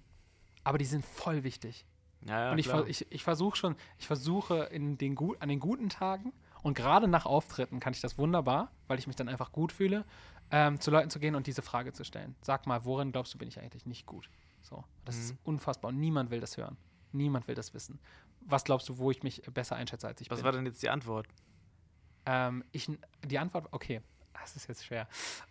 aber 0.64 0.78
die 0.78 0.86
sind 0.86 1.04
voll 1.04 1.44
wichtig. 1.44 1.88
Ja, 2.28 2.46
ja, 2.46 2.52
und 2.52 2.60
ich, 2.60 2.66
klar. 2.68 2.86
ich, 2.88 3.12
ich 3.12 3.24
versuche 3.24 3.56
schon, 3.58 3.76
ich 3.98 4.08
versuche 4.08 4.66
in 4.66 4.98
den 4.98 5.18
an 5.40 5.50
den 5.50 5.60
guten 5.60 5.90
Tagen 5.90 6.34
und 6.64 6.76
gerade 6.76 7.08
nach 7.08 7.26
Auftritten 7.26 7.80
kann 7.80 7.94
ich 7.94 8.02
das 8.02 8.18
wunderbar, 8.18 8.72
weil 8.88 9.00
ich 9.00 9.08
mich 9.08 9.16
dann 9.16 9.28
einfach 9.28 9.52
gut 9.52 9.72
fühle, 9.72 10.06
ähm, 10.52 10.80
zu 10.80 10.92
Leuten 10.92 11.10
zu 11.10 11.20
gehen 11.20 11.34
und 11.36 11.48
diese 11.48 11.62
Frage 11.62 11.94
zu 11.94 12.04
stellen. 12.04 12.36
Sag 12.42 12.68
mal, 12.68 12.86
worin 12.86 13.12
glaubst 13.12 13.34
du, 13.34 13.38
bin 13.38 13.48
ich 13.48 13.60
eigentlich 13.60 13.86
nicht 13.86 14.06
gut? 14.06 14.30
So, 14.62 14.84
das 15.06 15.16
Mhm. 15.16 15.22
ist 15.22 15.36
unfassbar 15.44 15.90
und 15.90 16.00
niemand 16.00 16.30
will 16.30 16.40
das 16.40 16.58
hören. 16.58 16.78
Niemand 17.12 17.48
will 17.48 17.56
das 17.56 17.74
wissen. 17.74 18.00
Was 18.42 18.64
glaubst 18.64 18.88
du, 18.90 18.98
wo 18.98 19.12
ich 19.12 19.24
mich 19.24 19.42
besser 19.54 19.76
einschätze, 19.76 20.08
als 20.08 20.22
ich 20.22 20.30
Was 20.30 20.38
bin? 20.40 20.46
war 20.46 20.52
denn 20.52 20.66
jetzt 20.66 20.82
die 20.84 20.90
Antwort? 20.90 21.28
Ähm, 22.26 22.64
ich, 22.72 22.90
die 23.26 23.40
Antwort, 23.40 23.68
okay, 23.72 24.02
das 24.40 24.56
ist 24.56 24.68
jetzt 24.68 24.86
schwer. 24.86 25.08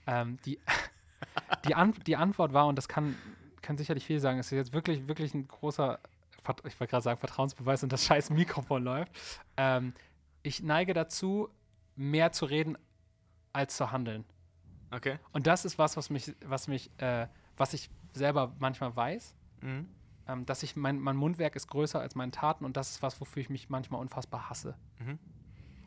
Ähm, 0.07 0.39
die, 0.45 0.61
die, 1.67 1.75
An 1.75 1.93
die 2.07 2.17
Antwort 2.17 2.53
war, 2.53 2.67
und 2.67 2.77
das 2.77 2.89
kann, 2.89 3.17
kann 3.63 3.77
sicherlich 3.77 4.05
viel 4.07 4.21
sagen, 4.21 4.39
es 4.39 4.47
ist 4.47 4.53
jetzt 4.53 4.73
wirklich, 4.73 5.09
wirklich 5.09 5.35
ein 5.35 5.47
großer, 5.49 5.99
ich 6.65 6.81
wollte 6.81 6.91
gerade 6.91 7.03
sagen, 7.03 7.21
Vertrauensbeweis 7.21 7.83
und 7.83 7.93
das 7.93 8.05
scheiß 8.05 8.31
Mikrofon 8.31 8.85
läuft. 8.85 9.13
Ähm, 9.57 9.95
ich 10.43 10.63
neige 10.63 10.95
dazu, 10.95 11.49
mehr 11.97 12.33
zu 12.33 12.47
reden, 12.47 12.77
als 13.53 13.77
zu 13.77 13.91
handeln. 13.91 14.25
Okay. 14.91 15.19
Und 15.33 15.47
das 15.47 15.65
ist 15.65 15.79
was, 15.79 15.97
was 15.97 16.11
mich, 16.11 16.35
was 16.45 16.69
mich, 16.69 16.91
äh, 16.99 17.27
was 17.57 17.75
ich 17.75 17.91
selber 18.13 18.55
manchmal 18.59 18.95
weiß. 18.95 19.35
Mhm. 19.63 19.89
Ähm, 20.27 20.47
dass 20.47 20.63
ich 20.63 20.77
mein, 20.77 20.99
mein 20.99 21.17
Mundwerk 21.17 21.57
ist 21.57 21.69
größer 21.69 22.01
als 22.01 22.15
meine 22.15 22.31
Taten 22.31 22.65
und 22.65 22.77
das 22.77 22.91
ist 22.91 23.03
was, 23.03 23.21
wofür 23.21 23.41
ich 23.41 23.51
mich 23.51 23.69
manchmal 23.69 24.01
unfassbar 24.01 24.49
hasse. 24.49 24.77
Mhm. 24.99 25.19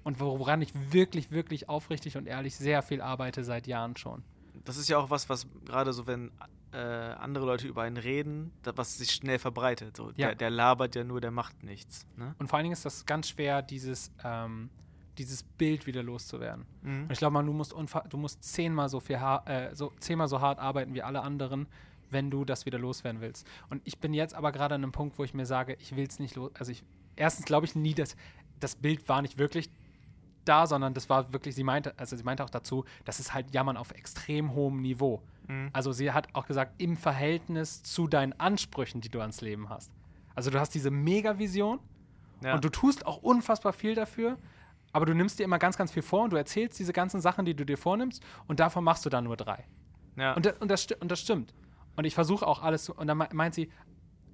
Und 0.04 0.20
woran 0.20 0.62
ich 0.62 0.74
wirklich, 0.92 1.32
wirklich 1.32 1.70
aufrichtig 1.70 2.18
und 2.18 2.28
ehrlich 2.28 2.56
sehr 2.56 2.82
viel 2.82 3.02
arbeite 3.02 3.44
seit 3.46 3.68
Jahren 3.68 3.96
schon. 3.96 4.24
Das 4.66 4.76
ist 4.76 4.90
ja 4.90 4.98
auch 4.98 5.10
was, 5.10 5.30
was 5.30 5.48
gerade 5.66 5.94
so, 5.94 6.08
wenn 6.08 6.32
äh, 6.74 6.78
andere 6.78 7.46
Leute 7.46 7.68
über 7.68 7.84
einen 7.84 7.98
reden, 7.98 8.52
das, 8.64 8.76
was 8.78 8.98
sich 8.98 9.12
schnell 9.12 9.40
verbreitet. 9.40 9.96
So, 9.98 10.08
Ja. 10.10 10.28
der, 10.30 10.36
der 10.36 10.50
labert 10.50 10.96
ja 10.96 11.04
nur, 11.04 11.22
der 11.22 11.32
macht 11.32 11.64
nichts. 11.64 12.06
Ne? 12.18 12.36
Und 12.40 12.48
vor 12.48 12.58
allen 12.58 12.64
Dingen 12.66 12.74
ist 12.74 12.86
das 12.86 13.06
ganz 13.06 13.30
schwer, 13.30 13.62
dieses, 13.62 14.12
ähm, 14.24 14.70
dieses 15.18 15.44
Bild 15.44 15.86
wieder 15.86 16.02
loszuwerden. 16.04 16.66
Mhm. 16.82 17.04
Und 17.04 17.12
ich 17.12 17.20
glaube 17.20 17.34
mal, 17.34 17.46
du 17.46 17.54
musst, 17.54 17.74
du 18.10 18.18
musst 18.18 18.44
zehnmal 18.44 18.90
so 18.90 19.00
viel 19.00 19.16
äh, 19.46 19.76
so 19.76 19.92
zehnmal 20.00 20.28
so 20.28 20.42
hart 20.42 20.60
arbeiten 20.60 20.94
wie 20.94 21.04
alle 21.04 21.22
anderen, 21.22 21.68
wenn 22.10 22.30
du 22.32 22.46
das 22.46 22.66
wieder 22.66 22.80
loswerden 22.80 23.22
willst. 23.22 23.48
Und 23.70 23.82
ich 23.86 24.00
bin 24.00 24.14
jetzt 24.14 24.34
aber 24.34 24.52
gerade 24.52 24.76
an 24.76 24.84
einem 24.84 24.92
Punkt, 24.92 25.18
wo 25.20 25.24
ich 25.24 25.34
mir 25.34 25.46
sage, 25.46 25.76
ich 25.80 25.96
will 25.96 26.08
es 26.08 26.20
nicht 26.20 26.36
los. 26.36 26.52
Also 26.58 26.72
ich 26.72 26.84
erstens 27.16 27.46
glaube 27.46 27.66
ich 27.66 27.76
nie, 27.76 27.94
dass 27.94 28.16
das 28.60 28.76
Bild 28.76 29.08
war 29.10 29.22
nicht 29.22 29.38
wirklich 29.38 29.70
da, 30.46 30.68
sondern 30.68 30.94
das 30.94 31.10
war 31.10 31.32
wirklich, 31.34 31.56
sie 31.56 31.64
meinte, 31.64 31.94
also 31.98 32.16
sie 32.16 32.24
meinte 32.24 32.44
auch 32.44 32.50
dazu, 32.50 32.86
das 33.06 33.20
ist 33.20 33.34
halt 33.34 33.52
Jammern 33.54 33.78
auf 33.78 33.92
extrem 33.92 34.54
hohem 34.54 34.82
Niveau. 34.82 35.22
Mhm. 35.48 35.70
Also 35.74 35.92
sie 35.92 36.12
hat 36.12 36.28
auch 36.34 36.46
gesagt, 36.48 36.74
im 36.82 36.98
Verhältnis 36.98 37.84
zu 37.84 38.08
deinen 38.08 38.34
Ansprüchen, 38.40 39.02
die 39.02 39.10
du 39.10 39.20
ans 39.22 39.42
Leben 39.42 39.70
hast. 39.70 39.92
Also 40.36 40.50
du 40.52 40.60
hast 40.60 40.72
diese 40.74 40.92
Mega-Vision 40.92 41.80
Ja. 42.44 42.56
und 42.56 42.64
du 42.66 42.70
tust 42.70 43.06
auch 43.06 43.18
unfassbar 43.18 43.74
viel 43.74 43.96
dafür, 43.96 44.38
aber 44.92 45.06
du 45.06 45.14
nimmst 45.16 45.40
dir 45.40 45.44
immer 45.44 45.60
ganz, 45.60 45.78
ganz 45.78 45.92
viel 45.92 46.04
vor 46.04 46.24
und 46.24 46.32
du 46.34 46.38
erzählst 46.38 46.78
diese 46.80 46.94
ganzen 46.94 47.22
Sachen, 47.22 47.46
die 47.46 47.56
du 47.56 47.66
dir 47.66 47.78
vornimmst 47.78 48.24
und 48.48 48.60
davon 48.60 48.84
machst 48.84 49.06
du 49.06 49.10
dann 49.10 49.24
nur 49.24 49.38
drei. 49.38 49.66
ja. 50.16 50.34
Und, 50.34 50.46
und, 50.62 50.70
das, 50.70 50.88
und 51.00 51.10
das 51.12 51.20
stimmt. 51.20 51.54
Und 51.96 52.06
ich 52.06 52.16
versuche 52.16 52.46
auch 52.48 52.62
alles 52.64 52.86
zu. 52.86 52.94
Und 52.96 53.08
dann 53.08 53.18
me- 53.20 53.30
meint 53.34 53.54
sie, 53.54 53.70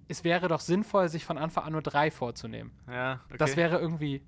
es 0.07 0.23
wäre 0.23 0.47
doch 0.47 0.59
sinnvoll, 0.61 1.07
sich 1.09 1.23
von 1.25 1.37
Anfang 1.37 1.65
an 1.65 1.73
nur 1.73 1.81
drei 1.81 2.09
vorzunehmen. 2.09 2.71
ja, 2.87 3.19
okay. 3.27 3.37
Das 3.37 3.55
wäre 3.57 3.77
irgendwie. 3.79 4.23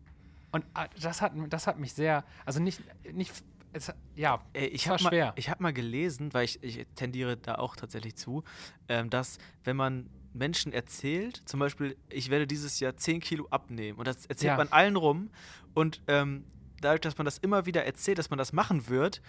Und 0.52 0.66
ah, 0.74 0.88
das 1.02 1.22
hat, 1.22 1.34
das 1.50 1.68
hat 1.68 1.80
mich 1.80 1.94
sehr. 1.94 2.24
Also 2.46 2.60
nicht. 2.62 2.82
nicht 3.14 3.32
es, 3.74 3.92
ja, 4.16 4.40
ich 4.54 4.88
war 4.88 4.96
habe 4.96 5.04
mal, 5.04 5.10
schwer. 5.10 5.34
ich 5.38 5.50
hab 5.50 5.62
mal 5.62 5.72
gelesen, 5.72 6.34
weil 6.34 6.44
ich, 6.44 6.62
ich 6.62 6.86
tendiere 6.96 7.38
da 7.38 7.56
auch 7.56 7.78
tatsächlich 7.78 8.16
zu, 8.18 8.44
ähm, 8.90 9.10
dass 9.10 9.38
wenn 9.64 9.78
man 9.78 10.10
Menschen 10.34 10.74
erzählt, 10.74 11.42
zum 11.46 11.60
Beispiel, 11.62 11.96
ich 12.10 12.30
werde 12.30 12.48
dieses 12.48 12.80
Jahr 12.82 12.98
10 12.98 13.22
Kilo 13.22 13.48
abnehmen 13.50 13.98
und 13.98 14.08
das 14.08 14.26
erzählt 14.26 14.52
Ja. 14.52 14.58
man 14.58 14.68
allen 14.70 14.98
rum 14.98 15.30
und 15.74 16.02
ähm, 16.08 16.44
dadurch, 16.82 17.02
dass 17.02 17.18
man 17.18 17.26
das 17.26 17.38
immer 17.38 17.66
wieder 17.66 17.86
erzählt, 17.86 18.18
dass 18.18 18.30
man 18.30 18.38
das 18.38 18.52
machen 18.52 18.90
wird, 18.90 19.22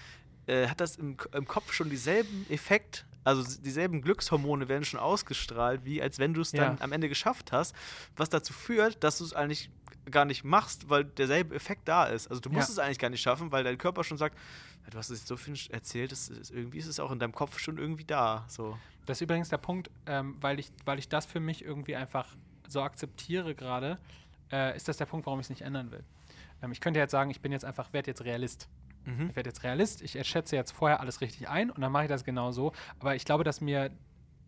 äh, 0.47 0.67
hat 0.67 0.81
das 0.81 0.97
im, 0.97 1.17
im 1.33 1.47
Kopf 1.47 1.73
schon 1.73 1.91
dieselben 1.91 2.47
Effekt, 2.51 3.07
also 3.25 3.43
dieselben 3.61 4.03
Glückshormone 4.03 4.69
werden 4.69 4.85
schon 4.85 4.99
ausgestrahlt, 5.01 5.85
wie 5.85 6.03
als 6.03 6.19
wenn 6.19 6.35
du 6.35 6.41
es 6.41 6.53
dann 6.53 6.77
Ja. 6.77 6.77
am 6.81 6.93
Ende 6.93 7.09
geschafft 7.09 7.53
hast, 7.53 7.75
was 8.17 8.29
dazu 8.31 8.53
führt, 8.53 9.03
dass 9.05 9.19
du 9.19 9.25
es 9.25 9.33
eigentlich 9.33 9.71
gar 10.11 10.25
nicht 10.25 10.43
machst, 10.45 10.89
weil 10.89 11.05
derselbe 11.05 11.55
Effekt 11.55 11.87
da 11.87 12.05
ist. 12.07 12.29
Also 12.29 12.41
du 12.41 12.51
musst 12.51 12.69
Ja. 12.69 12.73
es 12.73 12.79
eigentlich 12.81 12.99
gar 12.99 13.11
nicht 13.11 13.23
schaffen, 13.23 13.53
weil 13.53 13.63
dein 13.63 13.79
Körper 13.79 14.03
schon 14.03 14.19
sagt, 14.19 14.37
du 14.91 14.99
hast 14.99 15.11
es 15.11 15.25
so 15.27 15.37
viel 15.37 15.55
erzählt, 15.71 16.11
das 16.11 16.29
ist, 16.29 16.51
irgendwie 16.51 16.79
ist 16.79 16.87
es 16.89 16.99
auch 16.99 17.13
in 17.13 17.21
deinem 17.21 17.33
Kopf 17.33 17.59
schon 17.61 17.79
irgendwie 17.79 18.05
da. 18.05 18.45
So. 18.49 18.77
Das 19.07 19.19
ist 19.19 19.23
übrigens 19.23 19.49
der 19.49 19.59
Punkt, 19.59 19.91
ähm, 20.07 20.35
weil, 20.41 20.59
ich, 20.59 20.71
weil 20.85 20.99
ich 20.99 21.09
das 21.09 21.25
für 21.27 21.39
mich 21.41 21.65
irgendwie 21.65 21.95
einfach 21.95 22.27
so 22.67 22.83
akzeptiere 22.83 23.55
gerade, 23.55 23.99
äh, 24.51 24.77
ist 24.77 24.89
das 24.89 24.97
der 24.97 25.07
Punkt, 25.07 25.27
warum 25.27 25.39
ich 25.39 25.47
es 25.47 25.51
nicht 25.51 25.63
ändern 25.63 25.91
will. 25.93 26.03
Ähm, 26.63 26.73
ich 26.73 26.81
könnte 26.81 26.99
jetzt 26.99 27.13
sagen, 27.13 27.31
ich 27.31 27.41
bin 27.41 27.53
jetzt 27.53 27.65
einfach, 27.65 27.93
werde 27.93 28.11
jetzt 28.11 28.25
Realist. 28.25 28.69
Mhm. 29.05 29.31
Ich 29.31 29.37
werde 29.37 29.51
jetzt 29.51 29.63
Realist, 29.65 30.03
ich 30.03 30.13
schätze 30.27 30.57
jetzt 30.57 30.71
vorher 30.73 31.01
alles 31.01 31.21
richtig 31.21 31.49
ein 31.49 31.71
und 31.71 31.81
dann 31.81 31.91
mache 31.93 32.05
ich 32.05 32.09
das 32.09 32.25
genau 32.25 32.53
so. 32.53 32.73
Aber 32.99 33.15
ich 33.17 33.25
glaube, 33.25 33.45
dass 33.45 33.61
mir, 33.61 33.91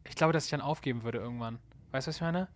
ich 0.05 0.15
glaube, 0.15 0.33
dass 0.33 0.45
ich 0.45 0.51
dann 0.51 0.61
aufgeben 0.61 1.03
würde 1.03 1.19
irgendwann. 1.19 1.59
Weißt 1.93 2.07
du, 2.07 2.09
was 2.11 2.17
ich 2.17 2.23
meine? 2.23 2.49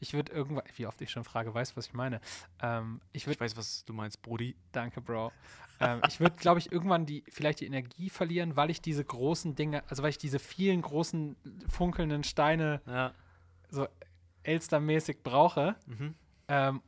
Ich 0.00 0.14
würde 0.14 0.32
irgendwann, 0.32 0.64
wie 0.76 0.86
oft 0.86 1.00
ich 1.00 1.10
schon 1.10 1.22
frage, 1.24 1.54
weißt 1.54 1.72
du, 1.72 1.76
was 1.76 1.86
ich 1.86 1.94
meine? 1.94 2.20
Ähm, 2.60 3.00
ich 3.12 3.26
würde 3.26 3.34
Ich 3.34 3.40
weiß, 3.40 3.56
was 3.56 3.84
du 3.84 3.92
meinst, 3.92 4.20
Brody. 4.22 4.56
Danke, 4.72 5.00
Bro. 5.00 5.30
ähm, 5.78 6.00
ich 6.08 6.18
würde, 6.18 6.36
glaube 6.36 6.58
ich, 6.58 6.72
irgendwann 6.72 7.06
die, 7.06 7.22
vielleicht 7.28 7.60
die 7.60 7.66
Energie 7.66 8.10
verlieren, 8.10 8.56
weil 8.56 8.70
ich 8.70 8.80
diese 8.80 9.04
großen 9.04 9.54
Dinge, 9.54 9.84
also 9.88 10.02
weil 10.02 10.10
ich 10.10 10.18
diese 10.18 10.38
vielen 10.40 10.82
großen 10.82 11.36
funkelnden 11.68 12.24
Steine 12.24 12.80
Ja. 12.86 13.12
so 13.68 13.86
Elster-mäßig 14.42 15.22
brauche, 15.22 15.76
Mhm. 15.86 16.14
ähm, 16.48 16.82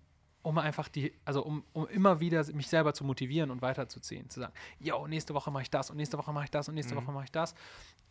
um 0.45 0.59
einfach 0.59 0.89
die, 0.89 1.13
also 1.25 1.43
um, 1.43 1.65
um 1.73 1.89
immer 1.89 2.21
wieder 2.21 2.45
mich 2.53 2.69
selber 2.69 2.93
zu 2.93 3.03
motivieren 3.03 3.51
und 3.51 3.63
weiterzuziehen. 3.63 4.29
Zu 4.29 4.41
sagen, 4.41 4.53
yo, 4.79 5.07
nächste 5.09 5.33
Woche 5.35 5.51
mache 5.51 5.63
ich 5.63 5.71
das 5.71 5.91
und 5.91 5.97
nächste 5.97 6.19
Woche 6.19 6.33
mache 6.33 6.45
ich 6.45 6.51
das 6.51 6.69
und 6.69 6.75
nächste 6.75 6.95
Mhm. 6.95 6.99
Woche 6.99 7.13
mache 7.13 7.25
ich 7.25 7.33
das. 7.33 7.55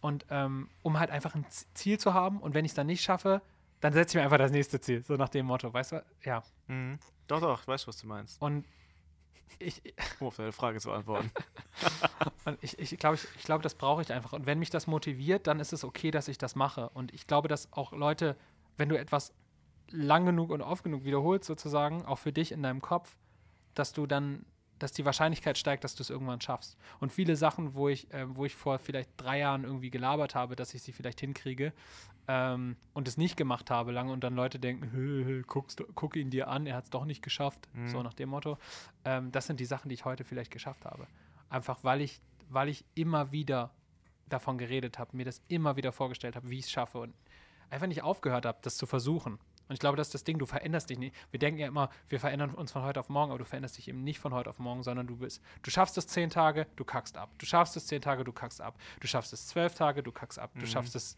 Und 0.02 0.26
ähm, 0.30 0.68
um 0.82 1.00
halt 1.00 1.12
einfach 1.12 1.36
ein 1.36 1.46
Ziel 1.76 2.00
zu 2.00 2.14
haben 2.14 2.40
und 2.40 2.56
wenn 2.56 2.66
ich 2.66 2.72
es 2.72 2.76
dann 2.76 2.88
nicht 2.88 3.04
schaffe, 3.04 3.42
dann 3.82 3.94
setze 3.94 4.12
ich 4.12 4.16
mir 4.20 4.24
einfach 4.24 4.40
das 4.40 4.52
nächste 4.52 4.82
Ziel, 4.82 5.04
so 5.06 5.16
nach 5.16 5.30
dem 5.30 5.46
Motto, 5.46 5.72
weißt 5.72 5.92
du? 5.94 6.04
Ja. 6.24 6.44
Mhm. 6.68 6.98
Doch, 7.28 7.40
doch, 7.40 7.62
ich 7.62 7.68
weiß, 7.68 7.88
was 7.88 7.98
du 7.98 8.08
meinst. 8.08 8.42
Und 8.42 8.66
ich, 9.60 9.82
Um 10.20 10.28
auf 10.28 10.36
deine 10.36 10.52
Frage 10.52 10.80
zu 10.80 10.92
antworten. 10.92 11.30
Und 12.46 12.58
ich, 12.62 12.80
ich 12.80 12.98
glaube, 12.98 13.16
ich, 13.16 13.28
ich 13.38 13.44
glaub, 13.44 13.62
das 13.62 13.76
brauche 13.76 14.02
ich 14.02 14.12
einfach. 14.12 14.34
Und 14.34 14.48
wenn 14.48 14.58
mich 14.58 14.72
das 14.72 14.88
motiviert, 14.88 15.46
dann 15.46 15.60
ist 15.60 15.72
es 15.72 15.84
okay, 15.84 16.10
dass 16.10 16.28
ich 16.28 16.40
das 16.40 16.56
mache. 16.56 16.90
Und 16.90 17.14
ich 17.14 17.28
glaube, 17.28 17.48
dass 17.48 17.72
auch 17.72 17.92
Leute, 17.92 18.36
wenn 18.78 18.90
du 18.90 18.98
etwas 18.98 19.34
lang 19.94 20.26
genug 20.26 20.50
und 20.50 20.62
oft 20.62 20.84
genug 20.84 21.04
wiederholst, 21.06 21.46
sozusagen, 21.46 22.04
auch 22.06 22.18
für 22.20 22.34
dich 22.34 22.52
in 22.52 22.64
deinem 22.64 22.82
Kopf, 22.82 23.16
dass 23.76 23.94
du 23.94 24.06
dann, 24.08 24.46
dass 24.80 24.92
die 24.92 25.06
Wahrscheinlichkeit 25.06 25.58
steigt, 25.58 25.84
dass 25.84 25.96
du 25.96 26.02
es 26.02 26.10
irgendwann 26.10 26.42
schaffst. 26.42 26.76
Und 27.00 27.14
viele 27.14 27.36
Sachen, 27.36 27.74
wo 27.76 27.88
ich, 27.90 28.12
äh, 28.14 28.26
wo 28.36 28.44
ich 28.46 28.56
vor 28.56 28.80
vielleicht 28.80 29.12
drei 29.18 29.40
Jahren 29.40 29.64
irgendwie 29.64 29.92
gelabert 29.92 30.36
habe, 30.36 30.56
dass 30.56 30.74
ich 30.74 30.82
sie 30.82 30.92
vielleicht 30.92 31.20
hinkriege 31.22 31.74
ähm, 32.28 32.76
und 32.94 33.08
es 33.08 33.18
nicht 33.18 33.38
gemacht 33.38 33.70
habe 33.70 33.92
lange 33.92 34.12
und 34.12 34.24
dann 34.24 34.36
Leute 34.36 34.60
denken, 34.60 34.92
hö, 34.92 35.24
hö, 35.26 35.44
guckst, 35.44 35.84
guck 35.96 36.16
ihn 36.16 36.30
dir 36.32 36.48
an, 36.48 36.66
er 36.66 36.76
hat 36.76 36.86
es 36.86 36.90
doch 36.90 37.06
nicht 37.06 37.22
geschafft, 37.22 37.70
Mhm. 37.74 37.88
so 37.88 38.02
nach 38.04 38.14
dem 38.14 38.30
Motto. 38.30 38.58
Ähm, 39.06 39.32
das 39.32 39.48
sind 39.48 39.60
die 39.60 39.66
Sachen, 39.66 39.90
die 39.90 39.96
ich 39.96 40.06
heute 40.06 40.24
vielleicht 40.24 40.52
geschafft 40.52 40.86
habe. 40.86 41.08
Einfach 41.50 41.84
weil 41.84 42.02
ich, 42.02 42.20
weil 42.50 42.68
ich 42.68 42.84
immer 42.96 43.32
wieder 43.32 43.72
davon 44.28 44.58
geredet 44.58 44.98
habe, 45.00 45.16
mir 45.16 45.26
das 45.26 45.42
immer 45.48 45.76
wieder 45.76 45.92
vorgestellt 45.92 46.36
habe, 46.36 46.50
wie 46.50 46.58
ich 46.60 46.66
es 46.66 46.72
schaffe 46.72 47.00
und 47.00 47.14
einfach 47.70 47.88
nicht 47.88 48.02
aufgehört 48.04 48.46
habe, 48.46 48.58
das 48.64 48.78
zu 48.78 48.86
versuchen. 48.86 49.38
Und 49.68 49.74
ich 49.74 49.80
glaube, 49.80 49.98
das 49.98 50.08
ist 50.08 50.14
das 50.14 50.24
Ding, 50.24 50.38
du 50.40 50.46
veränderst 50.46 50.90
dich 50.90 51.00
nicht. 51.00 51.16
Wir 51.32 51.40
denken 51.40 51.60
ja 51.60 51.68
immer, 51.68 51.90
wir 52.10 52.20
verändern 52.20 52.54
uns 52.54 52.72
von 52.72 52.84
heute 52.84 53.00
auf 53.00 53.10
morgen, 53.10 53.32
aber 53.32 53.40
du 53.40 53.46
veränderst 53.46 53.78
dich 53.78 53.88
eben 53.88 54.04
nicht 54.04 54.20
von 54.20 54.34
heute 54.34 54.50
auf 54.50 54.60
morgen, 54.60 54.84
sondern 54.84 55.08
du 55.08 55.16
bist, 55.18 55.42
du 55.62 55.72
schaffst 55.72 55.98
es 55.98 56.08
zehn 56.08 56.30
Tage, 56.30 56.68
du 56.76 56.84
kackst 56.84 57.18
ab. 57.18 57.30
Du 57.38 57.46
schaffst 57.46 57.76
es 57.78 57.88
zehn 57.88 58.02
Tage, 58.02 58.24
du 58.24 58.32
kackst 58.34 58.62
ab. 58.62 58.76
Du 59.00 59.08
schaffst 59.08 59.32
es 59.34 59.48
zwölf 59.48 59.74
Tage, 59.76 60.04
du 60.04 60.12
kackst 60.12 60.38
ab. 60.40 60.52
Du 60.56 60.62
Mhm. 60.62 60.66
schaffst 60.68 60.96
es 60.96 61.18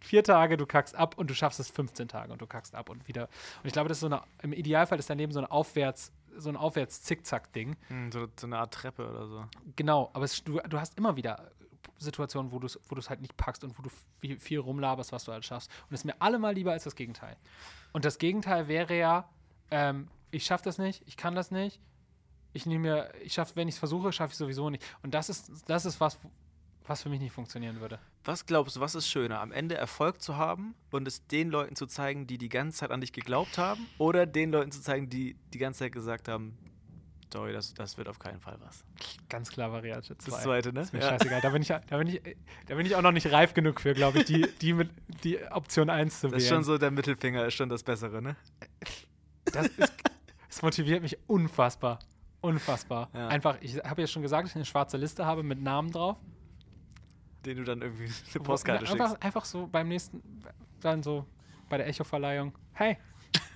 vier 0.00 0.24
Tage, 0.24 0.56
du 0.56 0.66
kackst 0.66 0.94
ab 0.94 1.16
und 1.18 1.28
du 1.28 1.34
schaffst 1.34 1.60
es 1.60 1.68
15 1.70 2.08
Tage 2.08 2.32
und 2.32 2.40
du 2.40 2.46
kackst 2.46 2.74
ab 2.74 2.88
und 2.88 3.06
wieder. 3.06 3.24
Und 3.62 3.66
ich 3.66 3.72
glaube, 3.72 3.88
das 3.88 3.98
ist 3.98 4.00
so 4.00 4.06
eine, 4.06 4.22
im 4.42 4.52
Idealfall 4.52 4.98
ist 4.98 5.10
dein 5.10 5.18
Leben 5.18 5.32
so 5.32 5.40
ein 5.40 5.46
Aufwärts, 5.46 6.12
so 6.36 6.48
ein 6.48 6.56
Aufwärts-Zickzack-Ding. 6.56 7.76
Mhm, 7.88 8.12
so, 8.12 8.26
so 8.38 8.46
eine 8.46 8.58
Art 8.58 8.72
Treppe 8.72 9.08
oder 9.08 9.26
so. 9.26 9.44
Genau, 9.76 10.10
aber 10.14 10.24
es, 10.24 10.42
du, 10.42 10.58
du 10.60 10.80
hast 10.80 10.96
immer 10.96 11.16
wieder 11.16 11.50
Situationen, 11.98 12.52
wo 12.52 12.58
du 12.58 12.66
es 12.66 12.78
wo 12.88 12.96
halt 12.96 13.20
nicht 13.20 13.36
packst 13.36 13.64
und 13.64 13.78
wo 13.78 13.82
du 13.82 13.90
viel, 14.20 14.38
viel 14.38 14.58
rumlaberst, 14.58 15.12
was 15.12 15.24
du 15.24 15.32
halt 15.32 15.44
schaffst. 15.44 15.70
Und 15.88 15.94
es 15.94 16.00
ist 16.00 16.04
mir 16.04 16.20
allemal 16.20 16.54
lieber 16.54 16.72
als 16.72 16.84
das 16.84 16.94
Gegenteil. 16.94 17.36
Und 17.92 18.04
das 18.04 18.18
Gegenteil 18.18 18.68
wäre 18.68 18.96
ja, 18.96 19.28
ähm, 19.70 20.08
ich 20.30 20.44
schaffe 20.44 20.64
das 20.64 20.78
nicht, 20.78 21.02
ich 21.06 21.16
kann 21.16 21.34
das 21.34 21.50
nicht, 21.50 21.80
ich 22.52 22.66
nehme 22.66 22.88
mir, 22.88 23.12
ich 23.22 23.34
schaffe, 23.34 23.56
wenn 23.56 23.68
ich 23.68 23.74
es 23.74 23.78
versuche, 23.78 24.12
schaffe 24.12 24.32
ich 24.32 24.38
sowieso 24.38 24.70
nicht. 24.70 24.84
Und 25.02 25.14
das 25.14 25.28
ist, 25.28 25.50
das 25.66 25.84
ist 25.84 26.00
was, 26.00 26.18
was 26.86 27.02
für 27.02 27.08
mich 27.08 27.20
nicht 27.20 27.32
funktionieren 27.32 27.80
würde. 27.80 27.98
Was 28.24 28.46
glaubst 28.46 28.76
du, 28.76 28.80
was 28.80 28.94
ist 28.94 29.08
schöner? 29.08 29.40
Am 29.40 29.52
Ende 29.52 29.76
Erfolg 29.76 30.20
zu 30.20 30.36
haben 30.36 30.74
und 30.90 31.06
es 31.06 31.26
den 31.26 31.48
Leuten 31.50 31.76
zu 31.76 31.86
zeigen, 31.86 32.26
die 32.26 32.38
die 32.38 32.48
ganze 32.48 32.78
Zeit 32.78 32.90
an 32.90 33.00
dich 33.00 33.12
geglaubt 33.12 33.58
haben? 33.58 33.86
Oder 33.98 34.26
den 34.26 34.50
Leuten 34.50 34.72
zu 34.72 34.80
zeigen, 34.80 35.08
die 35.08 35.36
die 35.52 35.58
ganze 35.58 35.80
Zeit 35.80 35.92
gesagt 35.92 36.28
haben, 36.28 36.58
sorry, 37.32 37.52
das, 37.52 37.74
das 37.74 37.96
wird 37.98 38.08
auf 38.08 38.18
keinen 38.18 38.40
Fall 38.40 38.56
was? 38.60 38.84
Ganz 39.28 39.50
klar 39.50 39.72
Variante 39.72 40.16
2. 40.16 40.30
Das 40.30 40.42
zweite, 40.42 40.72
ne? 40.72 40.80
Ist 40.80 40.92
mir 40.92 41.00
Ja. 41.00 41.10
scheißegal. 41.10 41.40
Da 41.40 41.50
bin, 41.50 41.62
ich, 41.62 41.68
da, 41.68 41.96
bin 41.98 42.06
ich, 42.08 42.20
da 42.66 42.74
bin 42.74 42.86
ich 42.86 42.96
auch 42.96 43.02
noch 43.02 43.12
nicht 43.12 43.30
reif 43.32 43.54
genug 43.54 43.80
für, 43.80 43.94
glaube 43.94 44.18
ich, 44.20 44.24
die, 44.26 44.46
die, 44.60 44.72
mit, 44.72 44.90
die 45.24 45.38
Option 45.50 45.90
1 45.90 46.20
zu 46.20 46.26
Das 46.28 46.32
wählen. 46.32 46.42
ist 46.42 46.48
schon 46.48 46.64
so, 46.64 46.78
der 46.78 46.90
Mittelfinger 46.90 47.46
ist 47.46 47.54
schon 47.54 47.68
das 47.68 47.82
Bessere, 47.82 48.20
ne? 48.20 48.36
Das, 49.46 49.66
ist, 49.68 49.92
das 50.48 50.62
motiviert 50.62 51.02
mich 51.02 51.18
unfassbar. 51.28 51.98
Unfassbar. 52.40 53.10
Ja. 53.12 53.28
Einfach, 53.28 53.58
ich 53.60 53.76
habe 53.78 54.00
ja 54.00 54.06
schon 54.06 54.22
gesagt, 54.22 54.44
dass 54.44 54.50
ich 54.52 54.56
eine 54.56 54.64
schwarze 54.64 54.96
Liste 54.96 55.26
habe 55.26 55.42
mit 55.42 55.60
Namen 55.60 55.90
drauf. 55.92 56.16
Den 57.44 57.56
du 57.58 57.64
dann 57.64 57.80
irgendwie 57.82 58.04
eine 58.34 58.44
Postkarte 58.44 58.86
einfach, 58.88 59.08
schickst. 59.10 59.22
einfach 59.22 59.44
so 59.44 59.66
beim 59.66 59.88
nächsten, 59.88 60.22
dann 60.80 61.02
so 61.02 61.26
bei 61.68 61.76
der 61.78 61.86
Echo-Verleihung. 61.86 62.52
Hey. 62.72 62.98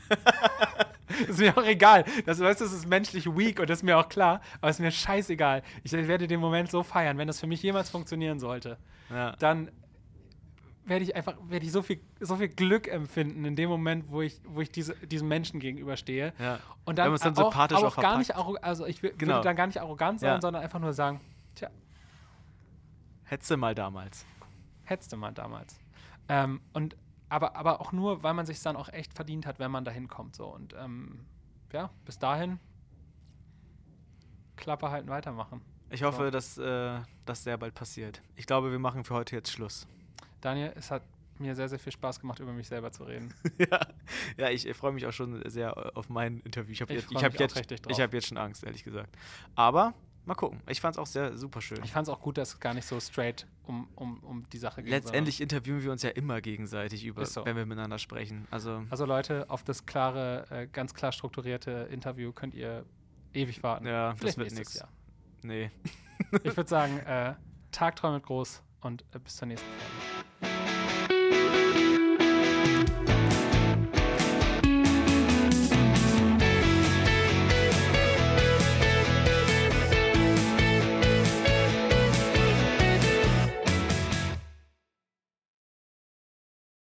ist 1.29 1.38
mir 1.38 1.57
auch 1.57 1.64
egal. 1.64 2.05
Das, 2.27 2.40
weißt, 2.40 2.61
du, 2.61 2.64
das 2.64 2.72
ist 2.72 2.87
menschlich 2.88 3.27
weak 3.27 3.61
und 3.61 3.68
das 3.70 3.79
ist 3.79 3.83
mir 3.83 3.98
auch 3.98 4.09
klar, 4.09 4.40
aber 4.61 4.70
ist 4.70 4.81
mir 4.81 4.90
scheißegal. 4.90 5.62
Ich 5.83 5.92
werde 5.92 6.27
den 6.27 6.40
Moment 6.40 6.70
so 6.70 6.83
feiern, 6.83 7.18
wenn 7.18 7.27
das 7.27 7.40
für 7.40 7.46
mich 7.46 7.62
jemals 7.62 7.90
funktionieren 7.90 8.38
sollte. 8.38 8.79
Ja. 9.11 9.37
dann 9.38 9.70
werde 10.87 11.05
ich 11.05 11.16
einfach, 11.16 11.35
werde 11.48 11.64
ich 11.64 11.72
so 11.72 11.83
viel, 11.83 12.00
so 12.20 12.37
viel 12.37 12.48
Glück 12.48 12.88
empfinden 12.88 13.44
in 13.44 13.57
dem 13.57 13.68
Moment, 13.70 14.11
wo 14.11 14.22
ich, 14.22 14.40
wo 14.44 14.61
ich 14.61 14.70
diese, 14.70 14.94
diesem 15.07 15.29
Menschen 15.29 15.61
gegenüberstehe. 15.61 16.33
Ja. 16.38 16.59
Und 16.85 16.98
dann, 16.98 17.12
Wenn 17.12 17.18
dann 17.20 17.33
auch, 17.33 17.50
sympathisch 17.53 17.79
auch 17.79 17.96
auch 17.96 18.03
gar 18.03 18.18
nicht 18.18 18.35
also 18.35 18.87
ich 18.87 19.00
Genau. 19.00 19.35
würde 19.35 19.40
dann 19.44 19.57
gar 19.57 19.66
nicht 19.66 19.81
arrogant 19.81 20.20
sein, 20.20 20.29
Ja. 20.35 20.40
sondern 20.40 20.62
einfach 20.62 20.81
nur 20.81 20.92
sagen, 20.92 21.20
tja, 21.55 21.70
Hättest 23.24 23.50
du 23.50 23.57
mal 23.57 23.74
damals. 23.74 24.27
hättest 24.85 25.12
du 25.12 25.16
mal 25.16 25.33
damals. 25.33 25.79
Ähm, 26.29 26.61
und 26.74 26.96
aber, 27.35 27.57
aber 27.57 27.81
auch 27.81 27.90
nur, 27.90 28.23
weil 28.23 28.33
man 28.33 28.47
sich 28.47 28.62
dann 28.62 28.77
auch 28.77 28.88
echt 28.88 29.12
verdient 29.12 29.44
hat, 29.44 29.59
wenn 29.59 29.70
man 29.70 29.85
dahin 29.85 30.07
kommt. 30.07 30.37
So. 30.37 30.47
Und 30.47 30.73
ähm, 30.79 31.27
ja, 31.73 31.90
bis 32.05 32.16
dahin 32.16 32.61
Klappe 34.55 34.88
halten, 34.88 35.09
weitermachen. 35.09 35.61
Ich 35.90 36.05
hoffe, 36.05 36.27
so. 36.27 36.31
dass 36.31 36.59
äh, 36.59 37.01
das 37.27 37.42
sehr 37.42 37.59
bald 37.59 37.75
passiert. 37.75 38.23
Ich 38.37 38.47
glaube, 38.47 38.70
wir 38.70 38.79
machen 38.79 39.03
für 39.03 39.14
heute 39.14 39.35
jetzt 39.35 39.51
Schluss. 39.51 39.88
Daniel, 40.40 40.73
es 40.77 40.92
hat 40.92 41.03
mir 41.38 41.57
sehr, 41.57 41.68
sehr 41.68 41.81
viel 41.81 41.90
Spaß 41.90 42.20
gemacht, 42.20 42.38
über 42.38 42.53
mich 42.53 42.68
selber 42.68 42.92
zu 42.92 43.03
reden. 43.03 43.35
ja, 43.59 43.81
ja 44.37 44.51
ich, 44.51 44.64
ich 44.64 44.77
freue 44.77 44.92
mich 44.92 45.05
auch 45.05 45.12
schon 45.12 45.42
sehr 45.51 45.97
auf 45.97 46.09
mein 46.09 46.38
Interview. 46.40 46.73
Ich 46.73 46.83
habe 46.83 46.94
jetzt, 46.94 47.11
ich 47.11 47.25
hab 47.25 47.35
jetzt, 47.38 47.57
hab 48.01 48.14
jetzt 48.14 48.29
schon 48.29 48.38
Angst, 48.38 48.62
ehrlich 48.62 48.85
gesagt. 48.85 49.16
Aber 49.57 49.92
mal 50.24 50.34
gucken. 50.34 50.60
Ich 50.68 50.80
fand 50.80 50.96
es 50.96 50.98
auch 50.98 51.06
sehr 51.06 51.37
super 51.37 51.60
schön. 51.60 51.82
Ich 51.84 51.92
fand 51.92 52.08
es 52.08 52.12
auch 52.12 52.20
gut, 52.20 52.38
dass 52.38 52.54
es 52.54 52.60
gar 52.60 52.74
nicht 52.74 52.87
so 52.87 52.98
straight 53.00 53.46
um, 53.64 53.88
um, 53.94 54.18
um 54.20 54.48
die 54.50 54.58
Sache 54.58 54.82
geht. 54.82 54.90
Letztendlich 54.90 55.40
interviewen 55.40 55.82
wir 55.82 55.92
uns 55.92 56.02
ja 56.02 56.10
immer 56.10 56.40
gegenseitig, 56.40 57.04
über, 57.04 57.24
so. 57.26 57.44
wenn 57.44 57.56
wir 57.56 57.66
miteinander 57.66 57.98
sprechen. 57.98 58.46
Also, 58.50 58.84
also 58.90 59.04
Leute, 59.04 59.48
auf 59.50 59.64
das 59.64 59.87
klare, 59.87 60.46
äh, 60.50 60.66
ganz 60.66 60.94
klar 60.94 61.12
strukturierte 61.12 61.88
Interview 61.90 62.32
könnt 62.32 62.54
ihr 62.54 62.84
ewig 63.32 63.62
warten. 63.62 63.87
Ja, 63.87 64.14
Vielleicht 64.14 64.38
das 64.38 64.44
wird 64.44 64.54
nichts. 64.54 64.84
Nee. 65.42 65.70
ich 66.42 66.56
würde 66.56 66.68
sagen, 66.68 66.98
äh, 67.00 67.34
Tagträume 67.70 68.20
groß 68.20 68.62
und 68.80 69.04
äh, 69.12 69.18
bis 69.18 69.37
zur 69.37 69.48
nächsten 69.48 69.66
Folge. 69.66 70.03